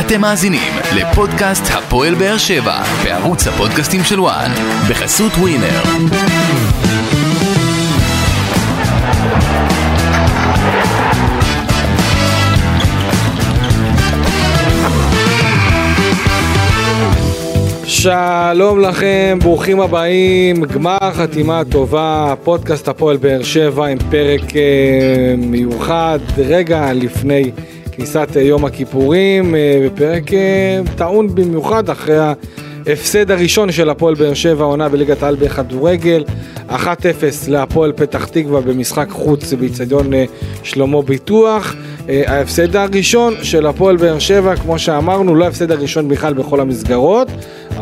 אתם 0.00 0.20
מאזינים 0.20 0.72
לפודקאסט 0.96 1.62
הפועל 1.70 2.14
באר 2.14 2.38
שבע 2.38 2.82
בערוץ 3.04 3.46
הפודקאסטים 3.46 4.04
של 4.04 4.20
וואן 4.20 4.50
בחסות 4.90 5.32
ווינר. 5.32 5.82
שלום 17.84 18.80
לכם, 18.80 19.38
ברוכים 19.42 19.80
הבאים, 19.80 20.64
גמר 20.64 20.98
חתימה 21.12 21.62
טובה, 21.70 22.34
פודקאסט 22.44 22.88
הפועל 22.88 23.16
באר 23.16 23.42
שבע 23.42 23.86
עם 23.86 23.98
פרק 24.10 24.56
אה, 24.56 25.34
מיוחד 25.38 26.18
רגע 26.38 26.92
לפני 26.92 27.50
כניסת 27.92 28.28
אה, 28.36 28.42
יום 28.42 28.64
הכיפורים, 28.64 29.54
אה, 29.54 29.86
ופרק 29.86 30.32
אה, 30.32 30.80
טעון 30.96 31.34
במיוחד 31.34 31.90
אחרי 31.90 32.16
ההפסד 32.86 33.30
הראשון 33.30 33.72
של 33.72 33.90
הפועל 33.90 34.14
באר 34.14 34.34
שבע, 34.34 34.64
עונה 34.64 34.88
בליגת 34.88 35.22
העל 35.22 35.36
בכדורגל, 35.36 36.24
1-0 36.68 36.74
להפועל 37.48 37.92
פתח 37.92 38.24
תקווה 38.24 38.60
במשחק 38.60 39.06
חוץ 39.10 39.52
באיצטדיון 39.52 40.10
שלמה 40.62 41.02
ביטוח. 41.02 41.74
ההפסד 42.08 42.76
הראשון 42.76 43.34
של 43.42 43.66
הפועל 43.66 43.96
באר 43.96 44.18
שבע, 44.18 44.56
כמו 44.56 44.78
שאמרנו, 44.78 45.34
לא 45.34 45.44
ההפסד 45.44 45.72
הראשון 45.72 46.08
בכלל 46.08 46.34
בכל 46.34 46.60
המסגרות, 46.60 47.28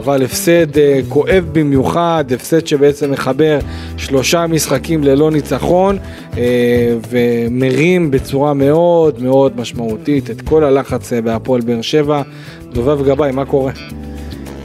אבל 0.09 0.23
הפסד 0.23 0.79
אה, 0.79 1.01
כואב 1.09 1.45
במיוחד, 1.53 2.25
הפסד 2.35 2.67
שבעצם 2.67 3.11
מחבר 3.11 3.59
שלושה 3.97 4.47
משחקים 4.47 5.05
ללא 5.05 5.31
ניצחון, 5.31 5.99
אה, 6.37 6.97
ומרים 7.09 8.11
בצורה 8.11 8.55
מאוד 8.55 9.23
מאוד 9.23 9.57
משמעותית 9.57 10.31
את 10.31 10.41
כל 10.41 10.65
הלחץ 10.65 11.13
אה, 11.13 11.21
בהפועל 11.21 11.61
באר 11.61 11.81
שבע. 11.81 12.23
דובב 12.73 13.07
גבאי, 13.07 13.33
מה 13.33 13.45
קורה? 13.45 13.73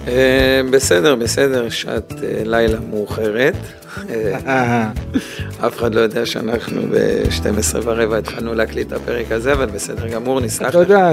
אה, 0.07 0.62
בסדר, 0.71 1.15
בסדר, 1.15 1.70
שעת 1.70 2.13
אה, 2.23 2.41
לילה 2.46 2.79
מאוחרת. 2.90 3.54
אה, 4.10 4.90
אף 5.68 5.77
אחד 5.77 5.95
לא 5.95 6.01
יודע 6.01 6.26
שאנחנו 6.26 6.82
ב-12 6.82 7.77
ורבע 7.84 8.18
התחלנו 8.18 8.54
להקליט 8.54 8.87
את 8.87 8.93
הפרק 8.93 9.32
הזה, 9.32 9.54
אבל 9.54 9.65
בסדר 9.65 10.07
גמור, 10.07 10.40
נסלח 10.40 10.70
אתה 10.70 10.77
יודע, 10.77 11.12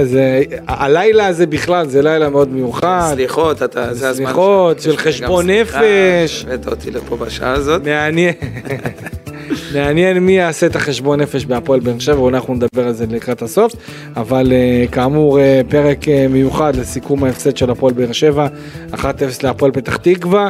הלילה 0.68 1.26
הזה 1.26 1.46
בכלל 1.46 1.86
זה 1.86 2.02
לילה 2.02 2.28
מאוד 2.28 2.52
מיוחד. 2.52 3.10
סליחות, 3.14 3.62
אתה, 3.62 3.94
זה 3.94 4.08
הזמן 4.08 4.26
סליחות, 4.26 4.80
של 4.80 4.96
חשבון 4.96 5.50
נפש. 5.50 6.44
הבאת 6.44 6.66
אותי 6.66 6.90
לפה 6.90 7.16
בשעה 7.16 7.52
הזאת. 7.52 7.86
מעניין, 7.86 8.34
מעניין 9.74 10.18
מי 10.18 10.32
יעשה 10.32 10.66
את 10.66 10.76
החשבון 10.76 11.20
נפש 11.20 11.44
בהפועל 11.44 11.80
באר 11.80 11.98
שבע, 11.98 12.28
אנחנו 12.28 12.54
נדבר 12.54 12.86
על 12.86 12.92
זה 12.92 13.06
לקראת 13.10 13.42
הסוף, 13.42 13.72
אבל 14.16 14.52
אה, 14.52 14.84
כאמור 14.92 15.40
אה, 15.40 15.60
פרק 15.68 16.08
אה, 16.08 16.26
מיוחד 16.28 16.76
לסיכום 16.76 17.24
ההפסד 17.24 17.56
של 17.56 17.70
הפועל 17.70 17.94
באר 17.94 18.12
שבע, 18.12 18.48
1-0 18.92 19.02
להפועל 19.42 19.72
פתח 19.72 19.96
תקווה, 19.96 20.48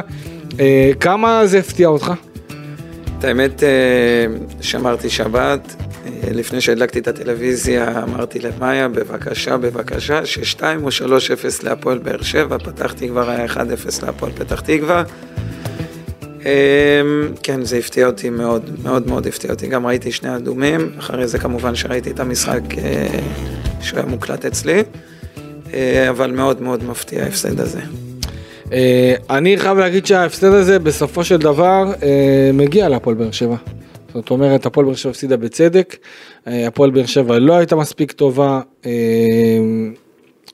כמה 0.99 1.41
זה 1.45 1.59
הפתיע 1.59 1.87
אותך? 1.87 2.13
את 3.19 3.23
האמת, 3.23 3.63
שמרתי 4.61 5.09
שבת, 5.09 5.75
לפני 6.31 6.61
שהדלקתי 6.61 6.99
את 6.99 7.07
הטלוויזיה 7.07 8.03
אמרתי 8.03 8.39
למאיה, 8.39 8.87
בבקשה, 8.87 9.57
בבקשה, 9.57 10.25
ששתיים 10.25 10.83
או 10.83 10.89
3-0 10.89 10.91
להפועל 11.63 11.97
באר 11.97 12.21
שבע, 12.21 12.57
פתחתי 12.57 13.07
כבר 13.07 13.29
היה 13.29 13.45
1-0 13.45 13.57
להפועל 14.05 14.31
פתח 14.31 14.59
תקווה. 14.59 15.03
אה, 16.45 17.01
כן, 17.43 17.63
זה 17.63 17.77
הפתיע 17.77 18.07
אותי 18.07 18.29
מאוד, 18.29 18.69
מאוד 18.83 19.07
מאוד 19.07 19.27
הפתיע 19.27 19.51
אותי. 19.51 19.67
גם 19.67 19.87
ראיתי 19.87 20.11
שני 20.11 20.35
אדומים, 20.35 20.91
אחרי 20.99 21.27
זה 21.27 21.39
כמובן 21.39 21.75
שראיתי 21.75 22.11
את 22.11 22.19
המשחק 22.19 22.61
אה, 22.77 23.07
שהוא 23.81 23.99
היה 23.99 24.07
מוקלט 24.07 24.45
אצלי, 24.45 24.83
אה, 25.73 26.09
אבל 26.09 26.31
מאוד 26.31 26.61
מאוד 26.61 26.83
מפתיע 26.83 27.23
ההפסד 27.23 27.59
הזה. 27.59 27.79
אה, 28.73 29.13
אני 29.29 29.57
חייב 29.57 29.77
להגיד 29.77 30.05
שההפסד 30.05 30.53
הזה 30.53 30.79
בסופו 30.79 31.23
של 31.23 31.37
דבר 31.37 31.91
מגיע 32.53 32.89
להפועל 32.89 33.15
באר 33.15 33.31
שבע. 33.31 33.55
זאת 34.13 34.29
אומרת, 34.29 34.65
הפועל 34.65 34.85
באר 34.85 34.95
שבע 34.95 35.11
הפסידה 35.11 35.37
בצדק, 35.37 35.97
הפועל 36.45 36.89
באר 36.89 37.05
שבע 37.05 37.39
לא 37.39 37.53
הייתה 37.53 37.75
מספיק 37.75 38.11
טובה. 38.11 38.61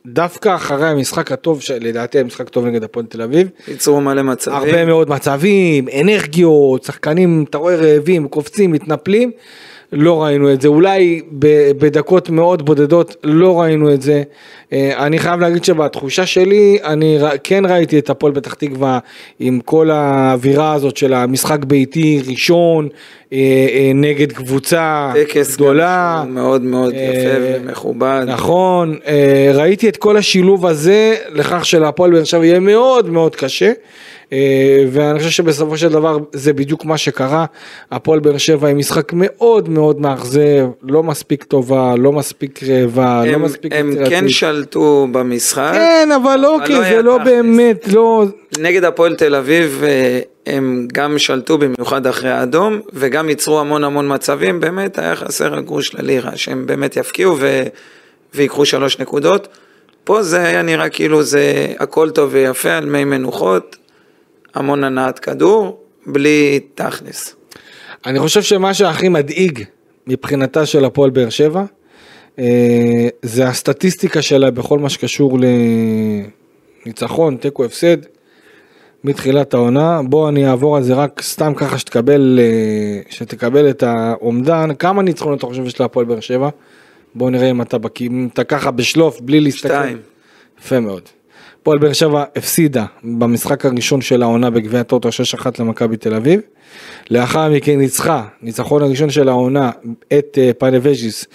דווקא 0.07 0.55
אחרי 0.55 0.87
המשחק 0.87 1.31
הטוב, 1.31 1.61
שלדעתי 1.61 2.19
המשחק 2.19 2.49
טוב 2.49 2.65
נגד 2.65 2.83
הפועל 2.83 3.05
תל 3.05 3.21
אביב, 3.21 3.49
ייצרו 3.67 4.01
מלא 4.01 4.21
מצבים. 4.21 4.57
הרבה 4.57 4.85
מאוד 4.85 5.09
מצבים, 5.09 5.87
אנרגיות, 6.01 6.83
שחקנים, 6.83 7.45
אתה 7.49 7.57
רואה 7.57 7.75
רעבים, 7.75 8.27
קופצים, 8.27 8.71
מתנפלים, 8.71 9.31
לא 9.91 10.23
ראינו 10.23 10.53
את 10.53 10.61
זה. 10.61 10.67
אולי 10.67 11.21
בדקות 11.77 12.29
מאוד 12.29 12.65
בודדות 12.65 13.15
לא 13.23 13.61
ראינו 13.61 13.93
את 13.93 14.01
זה. 14.01 14.23
אה, 14.73 15.05
אני 15.05 15.19
חייב 15.19 15.39
להגיד 15.39 15.63
שבתחושה 15.63 16.25
שלי, 16.25 16.77
אני 16.83 17.17
כן 17.43 17.65
ראיתי 17.65 17.99
את 17.99 18.09
הפועל 18.09 18.33
פתח 18.33 18.53
תקווה 18.53 18.99
עם 19.39 19.59
כל 19.65 19.91
האווירה 19.91 20.73
הזאת 20.73 20.97
של 20.97 21.13
המשחק 21.13 21.65
ביתי 21.65 22.21
ראשון, 22.27 22.87
אה, 23.33 23.37
אה, 23.69 23.91
נגד 23.95 24.31
קבוצה 24.31 25.11
טקס 25.15 25.55
גדולה. 25.55 26.21
שהוא 26.23 26.33
מאוד 26.33 26.61
מאוד 26.61 26.93
יפה 26.93 27.37
ומכובד. 27.41 28.25
נכון, 28.27 28.97
ראיתי 29.53 29.89
את 29.89 29.97
כל 29.97 30.17
השילוב 30.17 30.65
הזה 30.65 31.15
לכך 31.29 31.65
שלהפועל 31.65 32.11
באר 32.11 32.23
שבע 32.23 32.45
יהיה 32.45 32.59
מאוד 32.59 33.09
מאוד 33.09 33.35
קשה. 33.35 33.71
אה, 34.33 34.85
ואני 34.91 35.19
חושב 35.19 35.31
שבסופו 35.31 35.77
של 35.77 35.89
דבר 35.89 36.17
זה 36.33 36.53
בדיוק 36.53 36.85
מה 36.85 36.97
שקרה, 36.97 37.45
הפועל 37.91 38.19
באר 38.19 38.37
שבע 38.37 38.67
עם 38.67 38.77
משחק 38.77 39.13
מאוד 39.13 39.69
מאוד 39.69 40.01
מאכזב, 40.01 40.67
לא 40.83 41.03
מספיק 41.03 41.43
טובה, 41.43 41.95
לא 41.97 42.11
מספיק 42.11 42.63
רעבה, 42.63 43.25
לא 43.25 43.31
הם, 43.31 43.41
מספיק 43.41 43.73
הם 43.75 43.91
יצירתית. 43.91 44.13
כן 44.13 44.29
שלטו 44.29 45.07
במשחק. 45.11 45.71
כן, 45.73 46.09
אבל 46.15 46.45
אוקיי, 46.45 46.75
לא 46.75 46.83
זה 46.83 47.01
לא. 47.01 47.17
באמת, 47.17 47.87
לא... 47.87 48.25
נגד 48.59 48.83
הפועל 48.83 49.15
תל 49.15 49.35
אביב 49.35 49.83
אה, 49.85 50.19
הם 50.45 50.87
גם 50.93 51.19
שלטו 51.19 51.57
במיוחד 51.57 52.07
אחרי 52.07 52.29
האדום, 52.29 52.79
וגם 52.93 53.29
ייצרו 53.29 53.59
המון 53.59 53.83
המון 53.83 54.13
מצבים, 54.13 54.59
באמת 54.59 54.99
היה 54.99 55.15
חסר 55.15 55.57
הגרוש 55.57 55.95
ללירה, 55.95 56.37
שהם 56.37 56.65
באמת 56.65 56.97
יפקיעו 56.97 57.35
ו... 57.39 57.63
ויקחו 58.35 58.65
שלוש 58.65 58.99
נקודות. 58.99 59.47
פה 60.03 60.23
זה 60.23 60.43
היה 60.43 60.61
נראה 60.61 60.89
כאילו 60.89 61.23
זה 61.23 61.67
הכל 61.79 62.09
טוב 62.09 62.29
ויפה 62.33 62.71
על 62.71 62.85
מי 62.85 63.03
מנוחות, 63.03 63.75
המון 64.55 64.83
הנעת 64.83 65.19
כדור, 65.19 65.79
בלי 66.05 66.59
תכלס. 66.75 67.35
אני 68.05 68.19
חושב 68.19 68.41
שמה 68.41 68.73
שהכי 68.73 69.09
מדאיג 69.09 69.63
מבחינתה 70.07 70.65
של 70.65 70.85
הפועל 70.85 71.09
באר 71.09 71.29
שבע, 71.29 71.63
אה, 72.39 73.07
זה 73.21 73.47
הסטטיסטיקה 73.47 74.21
שלה 74.21 74.51
בכל 74.51 74.79
מה 74.79 74.89
שקשור 74.89 75.39
לניצחון, 76.85 77.37
תיקו, 77.37 77.65
הפסד, 77.65 77.97
מתחילת 79.03 79.53
העונה. 79.53 80.01
בוא 80.03 80.29
אני 80.29 80.49
אעבור 80.49 80.77
על 80.77 80.83
זה 80.83 80.93
רק 80.93 81.21
סתם 81.21 81.53
ככה 81.55 81.77
שתקבל, 81.77 82.39
אה, 82.41 83.01
שתקבל 83.09 83.69
את 83.69 83.83
האומדן. 83.83 84.69
כמה 84.79 85.01
ניצחונות 85.01 85.39
אתה 85.39 85.47
חושב 85.47 85.65
יש 85.65 85.79
להפועל 85.79 86.05
באר 86.05 86.19
שבע? 86.19 86.49
בוא 87.15 87.29
נראה 87.29 87.49
אם 87.49 87.61
אתה 87.61 87.77
בקיא, 87.77 88.07
אם 88.07 88.29
אתה 88.33 88.43
ככה 88.43 88.71
בשלוף, 88.71 89.21
בלי 89.21 89.39
להסתכל. 89.39 89.67
שתיים. 89.67 89.97
יפה 90.59 90.79
מאוד. 90.79 91.16
הפועל 91.67 91.79
באר 91.79 91.93
שבע 91.93 92.23
הפסידה 92.35 92.85
במשחק 93.03 93.65
הראשון 93.65 94.01
של 94.01 94.21
העונה 94.21 94.49
בגביע 94.49 94.79
הטוטו 94.79 95.09
6-1 95.09 95.45
למכבי 95.59 95.97
תל 95.97 96.13
אביב. 96.13 96.41
לאחר 97.11 97.49
מכן 97.49 97.77
ניצחה, 97.77 98.23
ניצחון 98.41 98.83
הראשון 98.83 99.09
של 99.09 99.29
העונה, 99.29 99.71
את 100.17 100.37
אה, 100.41 100.51
פאנבז'יס 100.57 101.25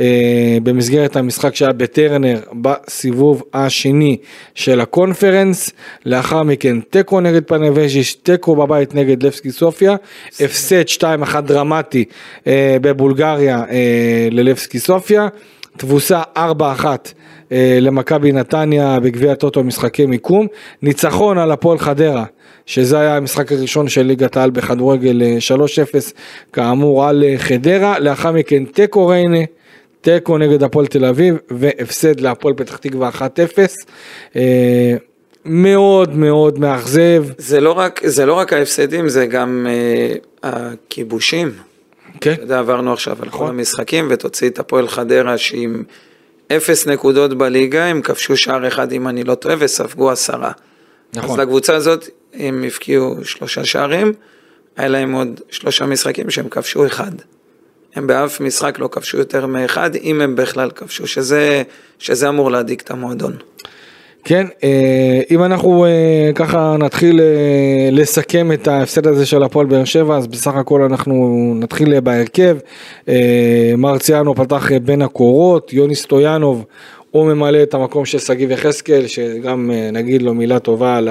אה, 0.00 0.58
במסגרת 0.62 1.16
המשחק 1.16 1.54
שהיה 1.54 1.72
בטרנר 1.72 2.40
בסיבוב 2.52 3.42
השני 3.54 4.16
של 4.54 4.80
הקונפרנס. 4.80 5.70
לאחר 6.06 6.42
מכן 6.42 6.80
תיקו 6.80 7.20
נגד 7.20 7.44
פאנבז'יס, 7.44 8.16
תיקו 8.22 8.56
בבית 8.56 8.94
נגד 8.94 9.22
לבסקי 9.22 9.50
סופיה, 9.50 9.96
הפסד 10.40 10.84
2-1 10.86 11.40
דרמטי 11.40 12.04
אה, 12.46 12.76
בבולגריה 12.80 13.64
ללבסקי 14.30 14.78
סופיה. 14.78 15.28
תבוסה 15.76 16.22
4-1 16.36 16.38
אה, 16.38 16.96
למכבי 17.80 18.32
נתניה 18.32 19.00
בגביע 19.00 19.32
הטוטו 19.32 19.64
משחקי 19.64 20.06
מיקום, 20.06 20.46
ניצחון 20.82 21.38
על 21.38 21.50
הפועל 21.50 21.78
חדרה, 21.78 22.24
שזה 22.66 23.00
היה 23.00 23.16
המשחק 23.16 23.52
הראשון 23.52 23.88
של 23.88 24.02
ליגת 24.02 24.36
העל 24.36 24.50
בכדורגל 24.50 25.22
אה, 25.22 25.36
3-0 26.08 26.12
כאמור 26.52 27.04
על 27.04 27.24
אה, 27.24 27.34
חדרה, 27.38 27.98
לאחר 27.98 28.32
מכן 28.32 28.64
תיקו 28.64 29.06
ריינה, 29.06 29.38
תיקו 30.00 30.38
נגד 30.38 30.62
הפועל 30.62 30.86
תל 30.86 31.04
אביב 31.04 31.36
והפסד 31.50 32.20
להפועל 32.20 32.54
פתח 32.54 32.76
תקווה 32.76 33.10
1-0. 33.10 33.20
אה, 34.36 34.94
מאוד 35.44 36.16
מאוד 36.16 36.58
מאכזב, 36.58 37.24
זה 37.38 37.60
לא 37.60 37.72
רק, 37.72 38.00
זה 38.04 38.26
לא 38.26 38.34
רק 38.34 38.52
ההפסדים, 38.52 39.08
זה 39.08 39.26
גם 39.26 39.66
אה, 39.70 40.14
הכיבושים. 40.42 41.52
כן, 42.20 42.32
אתה 42.32 42.42
יודע, 42.42 42.58
עברנו 42.58 42.92
עכשיו 42.92 43.16
על 43.22 43.28
כל 43.28 43.36
נכון. 43.36 43.48
המשחקים, 43.48 44.06
ותוציא 44.10 44.48
את 44.48 44.58
הפועל 44.58 44.88
חדרה 44.88 45.38
שעם 45.38 45.82
אפס 46.56 46.86
נקודות 46.86 47.38
בליגה, 47.38 47.84
הם 47.84 48.02
כבשו 48.02 48.36
שער 48.36 48.68
אחד 48.68 48.92
אם 48.92 49.08
אני 49.08 49.24
לא 49.24 49.34
טועה, 49.34 49.56
וספגו 49.58 50.10
עשרה. 50.10 50.52
נכון. 51.14 51.30
אז 51.30 51.38
לקבוצה 51.38 51.74
הזאת 51.74 52.08
הם 52.34 52.64
הבקיעו 52.66 53.16
שלושה 53.24 53.64
שערים, 53.64 54.12
היה 54.76 54.88
להם 54.88 55.12
עוד 55.12 55.40
שלושה 55.50 55.86
משחקים 55.86 56.30
שהם 56.30 56.48
כבשו 56.48 56.86
אחד. 56.86 57.12
הם 57.94 58.06
באף 58.06 58.40
משחק 58.40 58.78
לא 58.78 58.88
כבשו 58.92 59.18
יותר 59.18 59.46
מאחד, 59.46 59.94
אם 59.96 60.20
הם 60.20 60.36
בכלל 60.36 60.70
כבשו, 60.70 61.06
שזה, 61.06 61.62
שזה 61.98 62.28
אמור 62.28 62.50
להדאיג 62.50 62.80
את 62.80 62.90
המועדון. 62.90 63.36
כן, 64.24 64.46
אה, 64.64 65.20
אם 65.30 65.44
אנחנו 65.44 65.84
אה, 65.84 66.30
ככה 66.34 66.76
נתחיל 66.78 67.20
אה, 67.20 67.88
לסכם 67.92 68.52
את 68.52 68.68
ההפסד 68.68 69.06
הזה 69.06 69.26
של 69.26 69.42
הפועל 69.42 69.66
באר 69.66 69.84
שבע, 69.84 70.16
אז 70.16 70.26
בסך 70.26 70.54
הכל 70.54 70.82
אנחנו 70.82 71.54
נתחיל 71.56 72.00
בהרכב. 72.00 72.56
מרציאנו 73.78 74.34
פתח 74.34 74.68
בין 74.82 75.02
הקורות, 75.02 75.72
יוני 75.72 75.94
סטויאנוב 75.94 76.64
הוא 77.10 77.26
ממלא 77.26 77.62
את 77.62 77.74
המקום 77.74 78.04
של 78.04 78.18
שגיב 78.18 78.50
יחזקאל, 78.50 79.06
שגם 79.06 79.70
נגיד 79.92 80.22
לו 80.22 80.34
מילה 80.34 80.58
טובה 80.58 80.96
על 80.96 81.08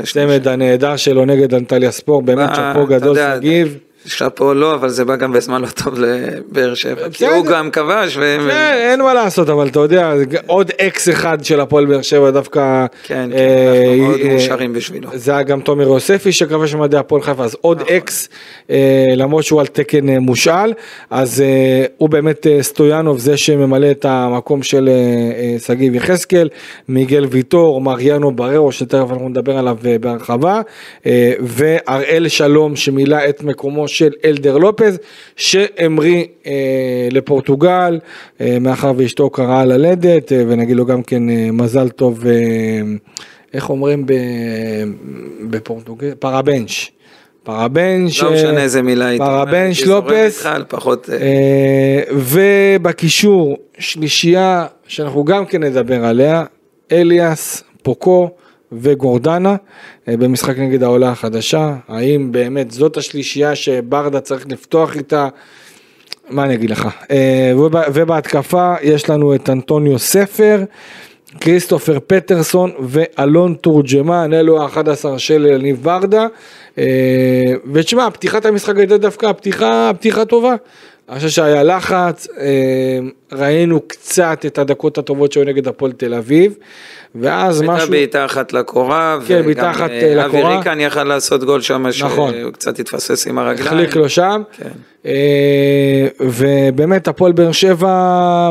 הצמד 0.00 0.48
הנהדר 0.48 0.96
שלו 0.96 1.24
נגד 1.24 1.54
אנטליה 1.54 1.90
ספורט, 1.90 2.24
באמת 2.24 2.50
שאפו 2.54 2.86
גדול 2.86 3.16
שגיב. 3.36 3.78
שאפו 4.06 4.54
לא, 4.54 4.74
אבל 4.74 4.88
זה 4.88 5.04
בא 5.04 5.16
גם 5.16 5.32
בזמן 5.32 5.62
לא 5.62 5.66
טוב 5.66 5.98
לבאר 5.98 6.74
שבע, 6.74 7.10
כי 7.12 7.26
הוא 7.26 7.46
גם 7.46 7.70
כבש. 7.70 8.16
כן, 8.16 8.40
אין 8.72 9.02
מה 9.02 9.14
לעשות, 9.14 9.48
אבל 9.48 9.68
אתה 9.68 9.80
יודע, 9.80 10.12
עוד 10.46 10.70
אקס 10.80 11.08
אחד 11.08 11.44
של 11.44 11.60
הפועל 11.60 11.86
באר 11.86 12.02
שבע 12.02 12.30
דווקא. 12.30 12.86
כן, 13.02 13.30
כן 13.32 13.38
אה, 13.38 13.84
אנחנו 13.88 14.04
מאוד 14.04 14.20
אה, 14.20 14.28
מאושרים 14.28 14.72
בשבילו. 14.72 15.08
זה 15.14 15.32
היה 15.32 15.42
גם 15.42 15.60
תומר 15.60 15.88
יוספי 15.88 16.32
שכבש 16.32 16.74
במדי 16.74 16.96
הפועל 16.96 17.22
חיפה, 17.22 17.44
אז 17.44 17.56
עוד 17.60 17.80
נכון. 17.80 17.96
אקס, 17.96 18.28
אה, 18.70 19.04
למרות 19.16 19.44
שהוא 19.44 19.60
על 19.60 19.66
תקן 19.66 20.18
מושאל, 20.18 20.72
אז 21.10 21.42
הוא 21.96 22.08
באמת 22.08 22.46
סטויאנוב 22.60 23.18
זה 23.18 23.36
שממלא 23.36 23.90
את 23.90 24.04
המקום 24.04 24.62
של 24.62 24.88
שגיב 25.66 25.94
יחזקאל, 25.94 26.48
מיגל 26.88 27.26
ויטור, 27.30 27.80
מריאנו 27.80 28.30
בררו, 28.30 28.72
שתכף 28.72 29.10
אנחנו 29.10 29.28
נדבר 29.28 29.58
עליו 29.58 29.76
בהרחבה, 30.00 30.60
והראל 31.40 32.28
שלום 32.28 32.76
שמילא 32.76 33.16
את 33.28 33.42
מקומו 33.42 33.88
של 33.98 34.12
אלדר 34.24 34.58
לופז, 34.58 34.98
שהמריא 35.36 36.24
אה, 36.46 37.08
לפורטוגל, 37.10 37.98
אה, 38.40 38.58
מאחר 38.60 38.92
ואשתו 38.96 39.30
קראה 39.30 39.64
ללדת, 39.64 40.32
אה, 40.32 40.42
ונגיד 40.48 40.76
לו 40.76 40.86
גם 40.86 41.02
כן 41.02 41.30
אה, 41.30 41.48
מזל 41.52 41.88
טוב, 41.88 42.26
אה, 42.26 42.32
איך 43.54 43.70
אומרים 43.70 44.06
בפורטוגל? 45.50 46.14
פרבנש. 46.14 46.92
פרבנש, 47.42 48.22
לא 48.22 48.32
משנה 48.32 48.62
איזה 48.62 48.82
מילה 48.82 49.06
הייתי 49.06 49.24
פרבנש 49.24 49.82
לופס, 49.82 50.46
פחות... 50.68 51.10
אה, 51.10 51.16
אה, 51.16 52.02
ובקישור 52.12 53.56
שלישייה 53.78 54.66
שאנחנו 54.86 55.24
גם 55.24 55.46
כן 55.46 55.62
נדבר 55.62 56.04
עליה, 56.04 56.44
אליאס, 56.92 57.64
פוקו, 57.82 58.30
וגורדנה 58.72 59.56
אה, 60.08 60.16
במשחק 60.16 60.58
נגד 60.58 60.82
העולה 60.82 61.10
החדשה, 61.10 61.74
האם 61.88 62.32
באמת 62.32 62.70
זאת 62.70 62.96
השלישייה 62.96 63.56
שברדה 63.56 64.20
צריך 64.20 64.46
לפתוח 64.48 64.96
איתה, 64.96 65.28
מה 66.30 66.44
אני 66.44 66.54
אגיד 66.54 66.70
לך, 66.70 66.88
אה, 67.10 67.52
ובהתקפה 67.94 68.74
יש 68.82 69.10
לנו 69.10 69.34
את 69.34 69.50
אנטוניו 69.50 69.98
ספר, 69.98 70.64
כריסטופר 71.40 71.98
פטרסון 72.06 72.70
ואלון 72.80 73.54
תורג'מן, 73.54 74.34
אלו 74.34 74.62
ה-11 74.62 75.18
של 75.18 75.46
יניב 75.46 75.82
ברדה, 75.82 76.26
אה, 76.78 76.84
ותשמע, 77.72 78.10
פתיחת 78.10 78.46
המשחק 78.46 78.76
הייתה 78.76 78.98
דווקא 78.98 79.32
פתיחה, 79.32 79.90
פתיחה 79.98 80.24
טובה. 80.24 80.54
אני 81.08 81.16
חושב 81.16 81.28
שהיה 81.28 81.62
לחץ, 81.62 82.28
ראינו 83.32 83.80
קצת 83.86 84.44
את 84.46 84.58
הדקות 84.58 84.98
הטובות 84.98 85.32
שהיו 85.32 85.44
נגד 85.44 85.68
הפועל 85.68 85.92
תל 85.92 86.14
אביב. 86.14 86.54
ואז 87.14 87.62
משהו... 87.62 87.72
הייתה 87.72 87.90
בעיטה 87.90 88.24
אחת 88.24 88.52
לקורה, 88.52 89.18
כן, 89.26 89.42
בעיטה 89.44 89.70
אחת 89.70 89.90
אה, 89.90 90.14
לקורה. 90.14 90.46
אבי 90.46 90.56
ריקן 90.56 90.80
יכל 90.80 91.04
לעשות 91.04 91.44
גול 91.44 91.60
שם, 91.60 91.86
נכון. 92.00 92.32
שהוא 92.40 92.52
קצת 92.52 92.78
התפסס 92.78 93.26
עם 93.26 93.38
הרגליים. 93.38 93.66
החליק 93.66 93.96
לו 93.96 94.08
שם. 94.08 94.42
כן. 94.52 94.68
אה, 95.06 96.08
ובאמת 96.20 97.08
הפועל 97.08 97.32
באר 97.32 97.52
שבע 97.52 98.50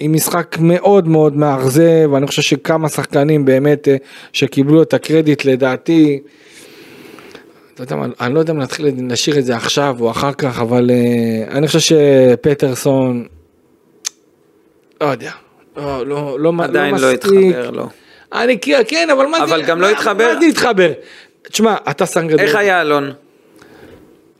עם 0.00 0.12
משחק 0.12 0.56
מאוד 0.60 1.08
מאוד 1.08 1.36
מאכזב, 1.36 2.14
אני 2.16 2.26
חושב 2.26 2.42
שכמה 2.42 2.88
שחקנים 2.88 3.44
באמת 3.44 3.88
אה, 3.88 3.96
שקיבלו 4.32 4.82
את 4.82 4.94
הקרדיט 4.94 5.44
לדעתי. 5.44 6.20
אתה 7.74 7.82
יודע 7.82 7.96
מה, 7.96 8.06
אני 8.20 8.34
לא 8.34 8.38
יודע 8.38 8.52
אם 8.52 8.58
נתחיל 8.58 8.86
לשיר 9.08 9.38
את 9.38 9.44
זה 9.44 9.56
עכשיו 9.56 9.96
או 10.00 10.10
אחר 10.10 10.32
כך, 10.32 10.60
אבל 10.60 10.90
אני 11.50 11.66
חושב 11.66 11.80
שפטרסון, 11.80 13.26
לא 15.00 15.06
יודע, 15.06 15.30
לא, 15.76 16.06
לא, 16.06 16.40
לא, 16.40 16.52
עדיין 16.62 16.94
לא 16.94 17.10
התחבר 17.10 17.70
לו. 17.70 17.88
אני 18.32 18.58
כן, 18.88 19.10
אבל 19.10 19.26
מה 19.26 19.38
זה... 19.38 19.44
אבל 19.44 19.62
גם 19.62 19.80
לא 19.80 19.90
התחבר. 19.90 20.34
מה 20.34 20.40
זה 20.40 20.46
התחבר? 20.46 20.92
תשמע, 21.42 21.76
אתה 21.90 22.06
שם 22.06 22.26
גדול. 22.26 22.40
איך 22.40 22.54
היה 22.54 22.80
אלון? 22.80 23.12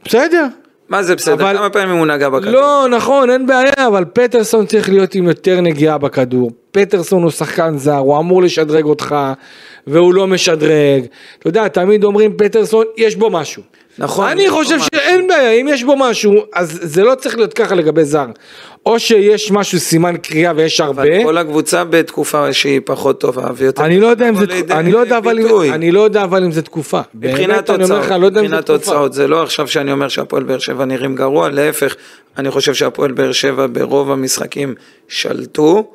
בסדר. 0.05 0.47
מה 0.89 1.03
זה 1.03 1.17
בסדר? 1.17 1.35
אבל... 1.35 1.57
כמה 1.57 1.71
פעמים 1.71 1.97
הוא 1.97 2.07
נגע 2.07 2.29
בכדור? 2.29 2.53
לא, 2.53 2.87
נכון, 2.91 3.31
אין 3.31 3.47
בעיה, 3.47 3.87
אבל 3.87 4.05
פטרסון 4.13 4.67
צריך 4.67 4.89
להיות 4.89 5.15
עם 5.15 5.25
יותר 5.29 5.61
נגיעה 5.61 5.99
בכדור. 5.99 6.51
פטרסון 6.71 7.23
הוא 7.23 7.31
שחקן 7.31 7.79
זר, 7.79 7.97
הוא 7.97 8.19
אמור 8.19 8.43
לשדרג 8.43 8.85
אותך, 8.85 9.17
והוא 9.87 10.15
לא 10.15 10.27
משדרג. 10.27 11.05
אתה 11.39 11.49
יודע, 11.49 11.69
תמיד 11.69 12.05
אומרים 12.05 12.37
פטרסון, 12.37 12.85
יש 12.97 13.17
בו 13.17 13.31
משהו. 13.31 13.63
נכון. 13.99 14.29
אני 14.29 14.51
חושב 14.51 14.79
שאין 14.81 15.27
בעיה, 15.27 15.51
אם 15.51 15.69
יש 15.69 15.85
בו 15.85 15.97
משהו, 15.97 16.35
אז 16.53 16.81
זה 16.83 17.05
לא 17.05 17.15
צריך 17.15 17.37
להיות 17.37 17.53
ככה 17.53 17.75
לגבי 17.75 18.05
זר. 18.05 18.27
או 18.87 18.99
שיש 18.99 19.51
משהו 19.51 19.81
סימן 19.81 20.17
קריאה 20.17 20.53
ויש 20.57 20.81
הרבה. 20.81 21.03
אבל 21.03 21.23
כל 21.25 21.39
הקבוצה 21.39 21.85
בתקופה 21.85 22.53
שהיא 22.53 22.81
פחות 22.85 23.21
טובה 23.21 23.47
ויותר... 23.55 23.85
אני 23.85 24.01
לא 24.01 24.07
יודע 24.07 24.29
אם 24.29 24.35
זה, 24.35 24.45
אני 24.71 24.93
לא 24.93 24.99
יודע 24.99 25.19
אבל 25.19 25.39
אם, 25.39 25.73
אני 25.73 25.91
לא 25.91 26.01
יודע 26.01 26.25
אבל 26.25 26.45
אם 26.45 26.53
זה 26.53 26.63
תקופה. 26.63 27.01
מבחינת 27.15 27.67
תוצאות, 27.67 28.11
לא 28.11 28.31
מבחינת 28.31 28.67
תוצאות, 28.67 29.13
זה 29.13 29.29
לא 29.29 29.43
עכשיו 29.43 29.69
שאני 29.69 29.93
אומר 29.93 30.09
שהפועל 30.09 30.43
באר 30.43 30.59
שבע 30.59 30.85
נראים 30.85 31.15
גרוע, 31.15 31.49
להפך, 31.49 31.97
אני 32.39 32.51
חושב 32.51 32.75
שהפועל 32.75 33.13
באר 33.13 33.33
שבע 33.33 33.67
ברוב 33.73 34.11
המשחקים 34.11 34.75
שלטו. 35.09 35.93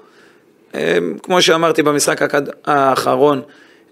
כמו 1.24 1.42
שאמרתי 1.42 1.84
במשחק 1.84 2.22
האחרון, 2.66 3.42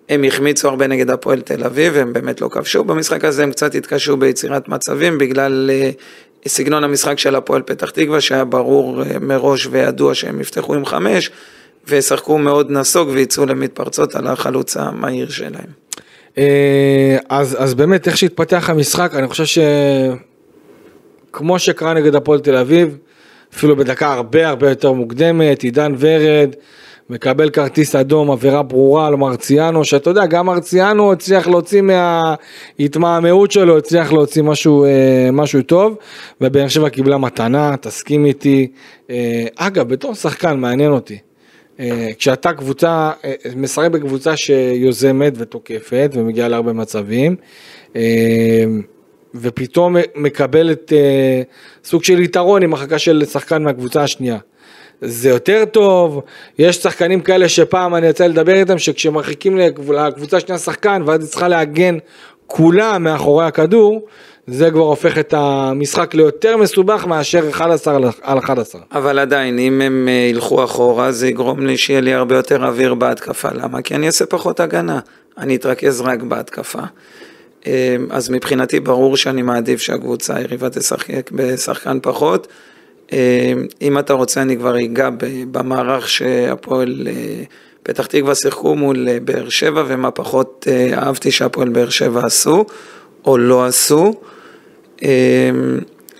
הם 0.10 0.24
החמיצו 0.24 0.68
הרבה 0.68 0.88
נגד 0.88 1.10
הפועל 1.10 1.42
תל 1.42 1.64
אביב, 1.64 1.96
הם 1.96 2.14
באמת 2.14 2.42
לא 2.42 2.48
כבשו. 2.48 2.84
במשחק 2.84 3.26
הזה 3.26 3.44
הם 3.44 3.52
קצת 3.52 3.76
התקשו 3.76 4.18
ביצירת 4.18 4.68
מצבים 4.68 5.18
בגלל 5.18 5.70
אה, 5.74 5.92
סגנון 6.48 6.84
המשחק 6.84 7.20
של 7.20 7.36
הפועל 7.36 7.62
פתח 7.62 7.90
תקווה, 7.90 8.22
שהיה 8.22 8.46
ברור 8.46 9.04
אה, 9.04 9.20
מראש 9.20 9.68
וידוע 9.72 10.14
שהם 10.14 10.42
יפתחו 10.42 10.76
עם 10.76 10.86
חמש, 10.86 11.32
ושחקו 11.88 12.38
מאוד 12.38 12.72
נסוג 12.72 13.10
ויצאו 13.10 13.46
למתפרצות 13.46 14.16
על 14.16 14.28
החלוץ 14.28 14.78
המהיר 14.78 15.30
שלהם. 15.30 15.70
אה, 16.38 17.18
אז, 17.30 17.58
אז 17.60 17.74
באמת, 17.74 18.08
איך 18.08 18.18
שהתפתח 18.18 18.70
המשחק, 18.70 19.12
אני 19.16 19.28
חושב 19.28 19.62
שכמו 21.32 21.60
שקרה 21.60 21.94
נגד 21.94 22.16
הפועל 22.16 22.40
תל 22.40 22.56
אביב, 22.56 22.98
אפילו 23.54 23.76
בדקה 23.76 24.14
הרבה 24.14 24.48
הרבה 24.48 24.70
יותר 24.70 24.92
מוקדמת, 24.92 25.62
עידן 25.62 25.96
ורד, 26.00 26.56
מקבל 27.10 27.50
כרטיס 27.50 27.96
אדום, 27.96 28.32
עבירה 28.32 28.64
ברורה 28.64 29.08
על 29.08 29.16
מרציאנו, 29.16 29.86
שאתה 29.86 30.10
יודע, 30.10 30.26
גם 30.26 30.46
מרציאנו 30.46 31.12
הצליח 31.12 31.48
להוציא 31.48 31.82
מההתמהמהות 31.82 33.52
שלו, 33.52 33.78
הצליח 33.78 34.12
להוציא 34.12 34.44
משהו, 34.44 34.86
אה, 34.86 35.30
משהו 35.34 35.62
טוב, 35.62 35.96
ובאר 36.42 36.68
שבע 36.68 36.90
קיבלה 36.90 37.18
מתנה, 37.18 37.76
תסכים 37.82 38.26
איתי. 38.26 38.72
אה, 39.10 39.46
אגב, 39.56 39.88
בתור 39.90 40.16
שחקן, 40.16 40.60
מעניין 40.60 40.92
אותי. 40.92 41.18
אה, 41.80 42.10
כשאתה 42.18 42.54
קבוצה, 42.54 43.12
משחק 43.56 43.92
בקבוצה 43.92 44.38
שיוזמת 44.38 45.34
ותוקפת 45.38 46.12
ומגיעה 46.14 46.48
להרבה 46.48 46.74
מצבים, 46.74 47.36
ופתאום 49.36 49.96
מקבלת 50.16 50.94
סוג 51.84 52.04
של 52.04 52.22
יתרון 52.22 52.64
עם 52.64 52.74
החלקה 52.74 53.00
של 53.00 53.26
שחקן 53.26 53.64
מהקבוצה 53.64 54.04
השנייה. 54.04 54.38
זה 55.02 55.30
יותר 55.30 55.66
טוב, 55.66 56.22
יש 56.60 56.76
שחקנים 56.76 57.22
כאלה 57.22 57.50
שפעם 57.50 57.96
אני 57.96 58.08
יוצא 58.08 58.28
לדבר 58.28 58.56
איתם 58.56 58.78
שכשמרחיקים 58.78 59.58
לקבוצה 59.58 60.40
שנייה 60.40 60.60
שחקן 60.60 61.04
ואז 61.06 61.22
היא 61.22 61.30
צריכה 61.30 61.48
להגן 61.48 61.98
כולה 62.48 62.98
מאחורי 62.98 63.46
הכדור, 63.46 64.06
זה 64.48 64.72
כבר 64.72 64.84
הופך 64.84 65.18
את 65.18 65.34
המשחק 65.38 66.14
ליותר 66.14 66.58
מסובך 66.58 67.06
מאשר 67.06 67.50
11 67.50 67.96
על 68.22 68.38
11. 68.38 68.82
אבל 68.92 69.20
עדיין, 69.20 69.60
אם 69.60 69.82
הם 69.82 70.08
אה, 70.08 70.14
ילכו 70.14 70.64
אחורה, 70.64 71.12
זה 71.12 71.28
יגרום 71.28 71.66
לי 71.66 71.78
שיהיה 71.78 72.02
לי 72.02 72.14
הרבה 72.14 72.36
יותר 72.36 72.66
אוויר 72.66 72.94
בהתקפה. 72.94 73.50
למה? 73.54 73.82
כי 73.82 73.96
אני 73.96 74.08
אעשה 74.08 74.26
פחות 74.26 74.60
הגנה. 74.60 75.00
אני 75.38 75.56
אתרכז 75.56 76.02
רק 76.02 76.22
בהתקפה. 76.22 76.80
אה, 77.68 77.96
אז 78.10 78.30
מבחינתי 78.30 78.80
ברור 78.80 79.18
שאני 79.18 79.42
מעדיף 79.42 79.82
שהקבוצה 79.82 80.36
היריבה 80.36 80.70
תשחק 80.70 81.32
בשחקן 81.32 81.98
פחות. 82.02 82.48
אה, 83.14 83.54
אם 83.82 84.00
אתה 84.00 84.14
רוצה 84.14 84.42
אני 84.42 84.58
כבר 84.58 84.80
אגע 84.80 85.10
במערך 85.52 86.10
שהפועל 86.10 87.08
אה, 87.08 87.44
פתח 87.84 88.06
תקווה 88.06 88.36
שיחקו 88.36 88.76
מול 88.76 89.08
אה, 89.10 89.18
באר 89.20 89.50
שבע 89.50 89.84
ומה 89.88 90.12
פחות 90.12 90.68
אהבתי 90.94 91.32
שהפועל 91.32 91.70
באר 91.70 91.90
שבע 91.90 92.26
עשו 92.26 92.66
או 93.26 93.38
לא 93.38 93.66
עשו. 93.66 94.14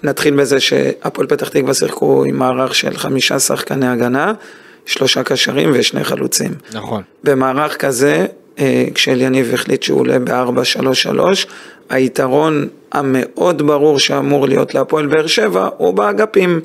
נתחיל 0.04 0.36
בזה 0.36 0.60
שהפועל 0.60 1.28
פתח 1.28 1.50
תקווה 1.50 1.74
שיחקו 1.74 2.24
עם 2.24 2.40
מערך 2.40 2.76
של 2.76 2.98
חמישה 2.98 3.40
שחקני 3.40 3.88
הגנה, 3.88 4.34
שלושה 4.86 5.24
קשרים 5.24 5.70
ושני 5.74 6.04
חלוצים. 6.04 6.52
נכון. 6.74 7.02
במערך 7.24 7.78
כזה, 7.78 8.26
כשאליניב 8.94 9.54
החליט 9.54 9.84
שהוא 9.84 10.00
עולה 10.00 10.20
ב-4-3-3, 10.20 11.20
היתרון 11.90 12.68
המאוד 12.92 13.62
ברור 13.62 14.00
שאמור 14.00 14.48
להיות 14.48 14.76
להפועל 14.76 15.06
באר 15.06 15.28
שבע 15.28 15.70
הוא 15.78 15.94
באגפים. 15.94 16.62